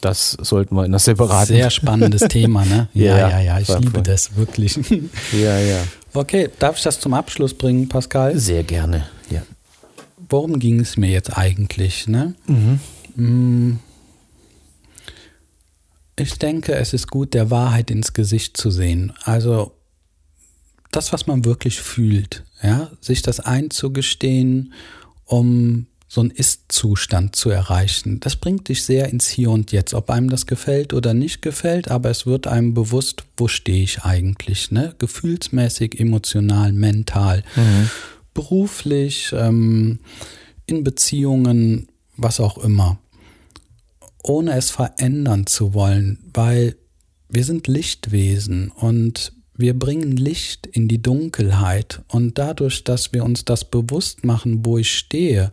Das 0.00 0.36
sollten 0.40 0.74
wir 0.74 0.84
in 0.84 0.92
einer 0.92 0.98
separaten. 0.98 1.54
Sehr 1.54 1.70
spannendes 1.70 2.22
Thema, 2.22 2.64
ne? 2.64 2.88
Ja, 2.94 3.16
ja, 3.16 3.28
ja, 3.28 3.40
ja 3.40 3.60
ich 3.60 3.68
liebe 3.68 3.90
voll. 3.90 4.02
das 4.02 4.36
wirklich. 4.36 4.78
Ja, 5.32 5.58
ja. 5.58 5.82
Okay, 6.12 6.48
darf 6.58 6.76
ich 6.76 6.82
das 6.82 6.98
zum 6.98 7.14
Abschluss 7.14 7.54
bringen, 7.54 7.88
Pascal? 7.88 8.36
Sehr 8.36 8.64
gerne, 8.64 9.06
ja. 9.30 9.42
Worum 10.28 10.58
ging 10.58 10.80
es 10.80 10.96
mir 10.96 11.10
jetzt 11.10 11.36
eigentlich, 11.36 12.08
ne? 12.08 12.34
Mhm. 12.46 12.80
Mm. 13.16 13.78
Ich 16.16 16.38
denke, 16.38 16.74
es 16.74 16.92
ist 16.92 17.08
gut, 17.08 17.34
der 17.34 17.50
Wahrheit 17.50 17.90
ins 17.90 18.12
Gesicht 18.12 18.56
zu 18.56 18.70
sehen. 18.70 19.12
Also 19.24 19.72
das, 20.90 21.12
was 21.12 21.26
man 21.26 21.44
wirklich 21.44 21.80
fühlt, 21.80 22.44
ja, 22.62 22.90
sich 23.00 23.22
das 23.22 23.40
einzugestehen, 23.40 24.72
um 25.24 25.86
so 26.12 26.22
einen 26.22 26.32
Ist-Zustand 26.32 27.36
zu 27.36 27.50
erreichen. 27.50 28.18
Das 28.18 28.34
bringt 28.34 28.68
dich 28.68 28.82
sehr 28.82 29.10
ins 29.10 29.28
Hier 29.28 29.48
und 29.52 29.70
Jetzt, 29.70 29.94
ob 29.94 30.10
einem 30.10 30.28
das 30.28 30.46
gefällt 30.46 30.92
oder 30.92 31.14
nicht 31.14 31.40
gefällt, 31.40 31.88
aber 31.88 32.10
es 32.10 32.26
wird 32.26 32.48
einem 32.48 32.74
bewusst, 32.74 33.22
wo 33.36 33.46
stehe 33.46 33.84
ich 33.84 34.02
eigentlich, 34.02 34.72
ne? 34.72 34.92
Gefühlsmäßig, 34.98 36.00
emotional, 36.00 36.72
mental, 36.72 37.44
mhm. 37.54 37.90
beruflich, 38.34 39.32
ähm, 39.32 40.00
in 40.66 40.82
Beziehungen, 40.82 41.86
was 42.16 42.40
auch 42.40 42.58
immer. 42.58 42.98
Ohne 44.24 44.56
es 44.56 44.70
verändern 44.70 45.46
zu 45.46 45.74
wollen, 45.74 46.18
weil 46.34 46.74
wir 47.28 47.44
sind 47.44 47.68
Lichtwesen 47.68 48.72
und 48.72 49.32
wir 49.56 49.78
bringen 49.78 50.16
Licht 50.16 50.66
in 50.66 50.88
die 50.88 51.00
Dunkelheit 51.00 52.02
und 52.08 52.36
dadurch, 52.38 52.82
dass 52.82 53.12
wir 53.12 53.24
uns 53.24 53.44
das 53.44 53.70
bewusst 53.70 54.24
machen, 54.24 54.64
wo 54.66 54.76
ich 54.76 54.96
stehe, 54.96 55.52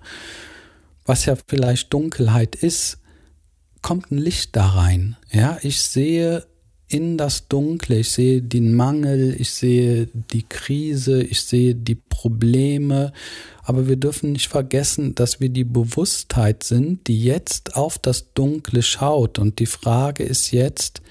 was 1.08 1.26
ja 1.26 1.36
vielleicht 1.48 1.92
Dunkelheit 1.92 2.56
ist, 2.56 3.00
kommt 3.82 4.12
ein 4.12 4.18
Licht 4.18 4.56
da 4.56 4.68
rein. 4.68 5.16
Ja, 5.32 5.58
ich 5.62 5.82
sehe 5.82 6.46
in 6.90 7.18
das 7.18 7.48
Dunkle, 7.48 8.00
ich 8.00 8.12
sehe 8.12 8.42
den 8.42 8.74
Mangel, 8.74 9.36
ich 9.40 9.52
sehe 9.52 10.08
die 10.14 10.44
Krise, 10.44 11.22
ich 11.22 11.42
sehe 11.42 11.76
die 11.76 11.96
Probleme, 11.96 13.12
aber 13.64 13.88
wir 13.88 13.98
dürfen 13.98 14.32
nicht 14.32 14.48
vergessen, 14.48 15.14
dass 15.14 15.40
wir 15.42 15.50
die 15.50 15.66
Bewusstheit 15.66 16.64
sind, 16.64 17.08
die 17.08 17.24
jetzt 17.24 17.76
auf 17.76 17.98
das 17.98 18.34
Dunkle 18.34 18.84
schaut 18.84 19.40
und 19.40 19.60
die 19.60 19.66
Frage 19.66 20.24
ist 20.24 20.52
jetzt, 20.52 21.02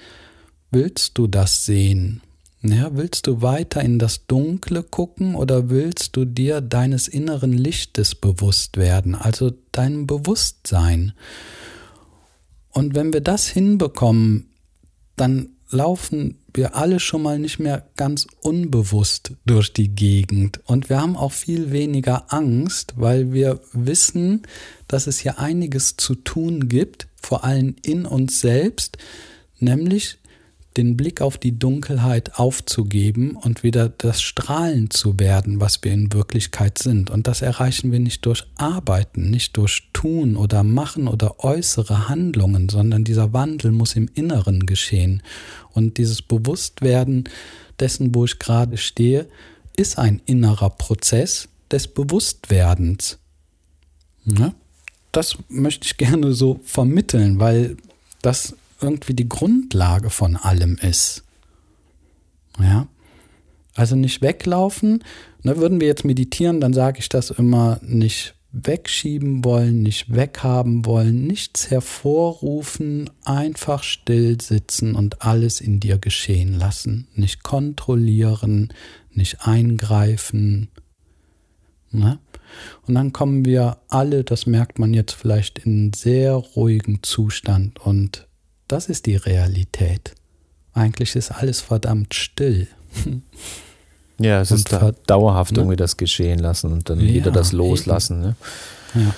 willst 0.71 1.19
du 1.19 1.27
das 1.27 1.67
sehen? 1.67 2.23
Ja, 2.63 2.97
willst 2.97 3.27
du 3.27 3.43
weiter 3.43 3.83
in 3.83 3.99
das 3.99 4.27
Dunkle 4.27 4.83
gucken 4.83 5.35
oder 5.35 5.69
willst 5.69 6.17
du 6.17 6.25
dir 6.25 6.61
deines 6.61 7.07
inneren 7.07 7.53
Lichtes 7.53 8.15
bewusst 8.15 8.77
werden, 8.77 9.15
also 9.15 9.53
deinem 9.73 10.07
Bewusstsein? 10.07 11.13
Und 12.71 12.95
wenn 12.95 13.13
wir 13.13 13.21
das 13.21 13.47
hinbekommen, 13.47 14.49
dann 15.17 15.51
laufen 15.71 16.39
wir 16.55 16.75
alle 16.77 17.01
schon 17.01 17.23
mal 17.23 17.39
nicht 17.39 17.59
mehr 17.59 17.87
ganz 17.97 18.27
unbewusst 18.41 19.33
durch 19.45 19.73
die 19.73 19.89
Gegend. 19.89 20.61
Und 20.65 20.89
wir 20.89 21.01
haben 21.01 21.17
auch 21.17 21.33
viel 21.33 21.71
weniger 21.73 22.33
Angst, 22.33 22.95
weil 22.97 23.33
wir 23.33 23.61
wissen, 23.73 24.43
dass 24.89 25.07
es 25.07 25.19
hier 25.19 25.39
einiges 25.39 25.97
zu 25.97 26.15
tun 26.15 26.69
gibt, 26.69 27.09
vor 27.21 27.45
allem 27.45 27.77
in 27.83 28.07
uns 28.07 28.41
selbst, 28.41 28.99
nämlich 29.59 30.19
den 30.77 30.97
Blick 30.97 31.21
auf 31.21 31.39
die 31.39 31.59
Dunkelheit 31.59 32.39
aufzugeben 32.39 33.37
und 33.37 33.63
wieder 33.63 33.89
das 33.89 34.21
Strahlen 34.21 34.91
zu 34.91 35.19
werden, 35.19 35.61
was 35.61 35.83
wir 35.83 35.93
in 35.93 36.13
Wirklichkeit 36.13 36.79
sind. 36.79 37.11
Und 37.11 37.27
das 37.27 37.43
erreichen 37.43 37.93
wir 37.93 37.99
nicht 37.99 38.27
durch 38.27 38.45
Arbeiten, 38.57 39.31
nicht 39.31 39.57
durch 39.57 39.89
Tun 39.93 40.37
oder 40.37 40.63
Machen 40.63 41.09
oder 41.09 41.43
äußere 41.45 42.09
Handlungen, 42.09 42.69
sondern 42.69 43.05
dieser 43.05 43.33
Wandel 43.33 43.73
muss 43.73 43.97
im 43.97 44.09
Inneren 44.15 44.67
geschehen. 44.67 45.23
Und 45.73 45.99
dieses 45.99 46.23
Bewusstwerden 46.23 47.25
dessen, 47.81 48.15
wo 48.15 48.25
ich 48.25 48.39
gerade 48.39 48.77
stehe, 48.77 49.27
ist 49.77 49.99
ein 49.99 50.21
innerer 50.27 50.71
Prozess 50.71 51.49
des 51.71 51.89
Bewusstwerdens. 51.89 53.19
Ja? 54.25 54.55
Das 55.13 55.37
möchte 55.49 55.87
ich 55.87 55.97
gerne 55.97 56.33
so 56.33 56.61
vermitteln, 56.65 57.41
weil 57.41 57.77
das 58.23 58.55
irgendwie 58.81 59.15
die 59.15 59.29
Grundlage 59.29 60.11
von 60.11 60.37
allem 60.37 60.77
ist. 60.77 61.25
Ja. 62.59 62.89
Also 63.75 63.95
nicht 63.97 64.23
weglaufen. 64.23 65.05
Ne, 65.43 65.57
würden 65.59 65.81
wir 65.81 65.87
jetzt 65.87 66.05
meditieren, 66.05 66.61
dann 66.61 66.73
sage 66.73 66.99
ich 66.99 67.09
das 67.09 67.31
immer 67.31 67.79
nicht 67.83 68.35
wegschieben 68.53 69.45
wollen, 69.45 69.83
nicht 69.83 70.15
weghaben 70.15 70.87
wollen, 70.87 71.27
nichts 71.27 71.71
hervorrufen, 71.71 73.11
einfach 73.25 73.83
still 73.83 74.41
sitzen 74.41 74.95
und 74.95 75.23
alles 75.23 75.61
in 75.61 75.79
dir 75.79 75.99
geschehen 75.99 76.59
lassen. 76.59 77.07
Nicht 77.15 77.43
kontrollieren, 77.43 78.73
nicht 79.13 79.47
eingreifen. 79.47 80.69
Ne? 81.91 82.19
Und 82.87 82.95
dann 82.95 83.13
kommen 83.13 83.45
wir 83.45 83.79
alle, 83.89 84.25
das 84.25 84.47
merkt 84.47 84.79
man 84.79 84.95
jetzt 84.95 85.13
vielleicht, 85.13 85.59
in 85.59 85.73
einen 85.73 85.93
sehr 85.93 86.33
ruhigen 86.33 87.03
Zustand. 87.03 87.79
Und 87.81 88.26
das 88.69 88.87
ist 88.89 89.07
die 89.07 89.17
Realität. 89.17 90.15
Eigentlich 90.75 91.17
ist 91.17 91.31
alles 91.31 91.61
verdammt 91.61 92.15
still. 92.15 92.69
Ja, 94.19 94.41
es 94.41 94.51
Und 94.51 94.59
ist 94.59 94.73
da 94.73 94.93
dauerhaft 95.07 95.53
ne? 95.53 95.59
irgendwie 95.59 95.77
das 95.77 95.97
geschehen 95.97 96.39
lassen 96.39 96.73
und 96.73 96.89
dann 96.89 97.01
Ja, 97.01 97.15
wieder 97.15 97.31
das 97.31 97.53
loslassen. 97.53 98.21
Ne? 98.21 98.37
Ja. 98.95 99.15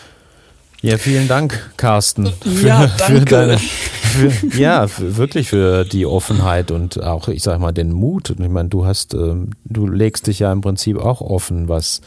Ja, 0.81 0.97
vielen 0.97 1.27
Dank, 1.27 1.73
Carsten. 1.77 2.33
Ja, 2.63 2.87
Für 2.87 3.15
danke. 3.15 3.25
deine, 3.25 3.59
für, 3.59 4.57
ja, 4.57 4.87
für, 4.87 5.17
wirklich 5.17 5.49
für 5.49 5.85
die 5.85 6.07
Offenheit 6.07 6.71
und 6.71 7.03
auch, 7.03 7.27
ich 7.27 7.43
sag 7.43 7.59
mal, 7.59 7.73
den 7.73 7.91
Mut. 7.91 8.31
Und 8.31 8.41
ich 8.41 8.49
meine, 8.49 8.69
du 8.69 8.85
hast, 8.87 9.13
ähm, 9.15 9.51
du 9.65 9.89
legst 9.89 10.29
dich 10.29 10.39
ja 10.39 10.53
im 10.53 10.61
Prinzip 10.61 10.97
auch 10.99 11.21
offen, 11.21 11.69
was, 11.69 12.01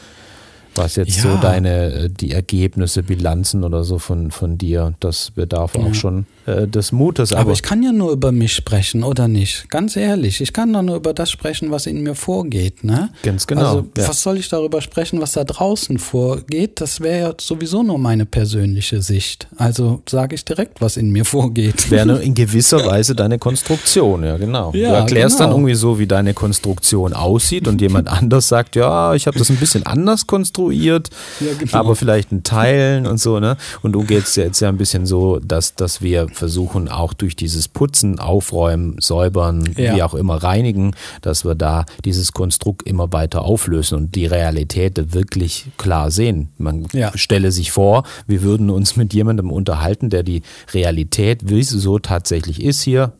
was 0.74 0.96
jetzt 0.96 1.20
so 1.20 1.28
Ja. 1.28 1.36
deine, 1.36 1.92
äh, 1.92 2.08
die 2.10 2.32
Ergebnisse, 2.32 3.02
Bilanzen 3.02 3.64
oder 3.64 3.84
so 3.84 3.98
von, 3.98 4.30
von 4.30 4.58
dir, 4.58 4.94
das 5.00 5.30
bedarf 5.30 5.76
auch 5.76 5.88
Ja. 5.88 5.94
schon 5.94 6.26
äh, 6.46 6.66
des 6.66 6.90
Mutes. 6.90 7.32
Aber, 7.32 7.42
Aber, 7.42 7.52
ich 7.52 7.62
kann 7.62 7.82
ja 7.84 7.92
nur 7.92 8.10
über 8.10 8.32
mich 8.32 8.52
sprechen, 8.52 9.04
oder 9.04 9.28
nicht? 9.28 9.68
Ganz 9.70 9.94
ehrlich, 9.94 10.40
ich 10.40 10.52
kann 10.52 10.72
doch 10.72 10.82
nur 10.82 10.96
über 10.96 11.14
das 11.14 11.30
sprechen, 11.30 11.70
was 11.70 11.86
in 11.86 12.02
mir 12.02 12.16
vorgeht, 12.16 12.82
ne? 12.82 13.10
Ganz 13.22 13.46
genau, 13.46 13.60
Also, 13.64 13.86
ja. 13.96 14.08
was 14.08 14.22
soll 14.22 14.38
ich 14.38 14.48
darüber 14.48 14.80
sprechen, 14.80 15.20
was 15.20 15.32
da 15.32 15.44
draußen 15.44 15.98
vorgeht? 16.00 16.80
Das 16.80 17.00
wäre 17.00 17.20
ja 17.20 17.34
sowieso 17.40 17.82
nur 17.84 17.98
meine 17.98 18.26
persönliche 18.26 19.02
Sicht. 19.02 19.46
Also 19.56 20.02
sage 20.08 20.34
ich 20.34 20.44
direkt, 20.44 20.80
was 20.80 20.96
in 20.96 21.10
mir 21.10 21.24
vorgeht. 21.24 21.90
wäre 21.92 22.20
in 22.22 22.34
gewisser 22.34 22.84
Weise 22.86 23.14
deine 23.14 23.38
Konstruktion, 23.38 24.24
ja 24.24 24.36
genau. 24.36 24.72
du 24.72 24.78
erklärst 24.80 25.38
dann 25.38 25.46
genau. 25.48 25.58
irgendwie 25.58 25.74
so, 25.74 25.98
wie 26.00 26.06
deine 26.08 26.34
Konstruktion 26.34 27.12
aussieht 27.12 27.68
und 27.68 27.80
jemand 27.80 28.08
anders 28.08 28.48
sagt, 28.48 28.74
ja, 28.74 29.14
ich 29.14 29.26
habe 29.28 29.38
das 29.38 29.48
ein 29.50 29.56
bisschen 29.56 29.86
anders 29.86 30.26
konstruiert, 30.26 30.61
Ja, 30.70 31.52
genau. 31.58 31.76
aber 31.78 31.96
vielleicht 31.96 32.32
in 32.32 32.42
Teilen 32.42 33.06
und 33.06 33.18
so, 33.18 33.40
ne? 33.40 33.56
Und 33.82 33.92
du 33.92 34.02
gehst 34.04 34.36
jetzt 34.36 34.60
ja 34.60 34.68
ein 34.68 34.76
bisschen 34.76 35.06
so, 35.06 35.38
dass, 35.38 35.74
dass 35.74 36.02
wir 36.02 36.28
versuchen, 36.28 36.88
auch 36.88 37.12
durch 37.14 37.36
dieses 37.36 37.68
Putzen, 37.68 38.18
Aufräumen, 38.18 38.96
Säubern, 39.00 39.68
Ja. 39.76 39.96
wie 39.96 40.02
auch 40.02 40.14
immer 40.14 40.36
reinigen, 40.42 40.92
dass 41.22 41.44
wir 41.44 41.54
da 41.54 41.84
dieses 42.04 42.32
Konstrukt 42.32 42.82
immer 42.86 43.12
weiter 43.12 43.42
auflösen 43.42 43.96
und 43.98 44.14
die 44.14 44.26
Realität 44.26 45.12
wirklich 45.14 45.66
klar 45.78 46.10
sehen. 46.10 46.48
Man 46.58 46.86
Ja. 46.92 47.10
stelle 47.16 47.52
sich 47.52 47.72
vor, 47.72 48.04
wir 48.26 48.42
würden 48.42 48.70
uns 48.70 48.96
mit 48.96 49.12
jemandem 49.14 49.50
unterhalten, 49.50 50.10
der 50.10 50.22
die 50.22 50.42
Realität, 50.72 51.48
wie 51.48 51.62
sie 51.62 51.78
so 51.78 51.98
tatsächlich 51.98 52.62
ist 52.62 52.82
hier, 52.82 53.12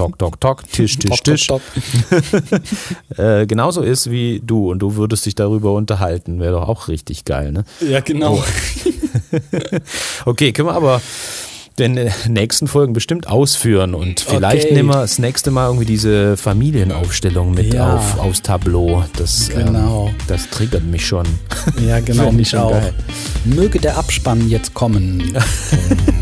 Tok, 0.00 0.18
tok, 0.18 0.40
tok, 0.40 0.72
Tisch, 0.72 0.96
Tisch, 0.96 1.20
Tisch, 1.22 1.46
top, 1.46 1.60
top. 2.08 2.60
Äh, 3.18 3.46
genauso 3.46 3.82
ist 3.82 4.10
wie 4.10 4.40
du 4.42 4.70
und 4.70 4.78
du 4.78 4.96
würdest 4.96 5.26
dich 5.26 5.34
darüber 5.34 5.74
unterhalten. 5.74 6.40
Wäre 6.40 6.52
doch 6.52 6.68
auch 6.68 6.88
richtig 6.88 7.26
geil, 7.26 7.52
ne? 7.52 7.64
Ja, 7.86 8.00
genau. 8.00 8.42
Okay, 10.24 10.52
können 10.52 10.68
wir 10.68 10.74
aber 10.74 11.02
den 11.78 11.96
äh, 11.96 12.10
nächsten 12.28 12.66
Folgen 12.68 12.92
bestimmt 12.92 13.26
ausführen 13.28 13.94
und 13.94 14.20
vielleicht 14.20 14.66
Okay. 14.66 14.74
nehmen 14.74 14.90
wir 14.90 15.00
das 15.00 15.18
nächste 15.18 15.50
Mal 15.50 15.66
irgendwie 15.66 15.86
diese 15.86 16.36
Familienaufstellung 16.36 17.52
mit 17.54 17.72
Ja. 17.74 17.96
auf, 17.96 18.18
aufs 18.18 18.42
Tableau. 18.42 19.04
Das, 19.16 19.48
Genau. 19.48 20.08
ähm, 20.08 20.14
das 20.26 20.48
triggert 20.50 20.84
mich 20.84 21.06
schon. 21.06 21.26
Ja, 21.86 22.00
genau, 22.00 22.30
mich 22.32 22.56
auch. 22.56 22.70
geil. 22.72 22.92
Möge 23.44 23.78
der 23.78 23.96
Abspann 23.96 24.48
jetzt 24.48 24.74
kommen. 24.74 25.32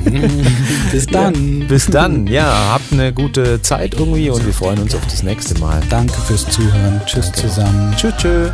Bis 0.92 1.07
dann. 1.07 1.66
Bis 1.68 1.86
dann, 1.86 2.26
ja, 2.26 2.70
habt 2.72 2.92
eine 2.92 3.12
gute 3.12 3.61
Zeit 3.62 3.94
irgendwie 3.94 4.30
und 4.30 4.44
wir 4.46 4.53
freuen 4.53 4.78
uns 4.80 4.94
auf 4.94 5.05
das 5.07 5.22
nächste 5.22 5.59
Mal. 5.59 5.80
Danke 5.90 6.14
fürs 6.20 6.46
Zuhören. 6.49 7.01
Tschüss 7.07 7.32
zusammen. 7.32 7.94
Tschüss, 7.96 8.14
tschüss. 8.18 8.51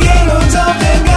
Getting 0.00 0.26
no 0.26 0.38
tough 0.50 0.76
and 0.82 1.04
guy. 1.06 1.09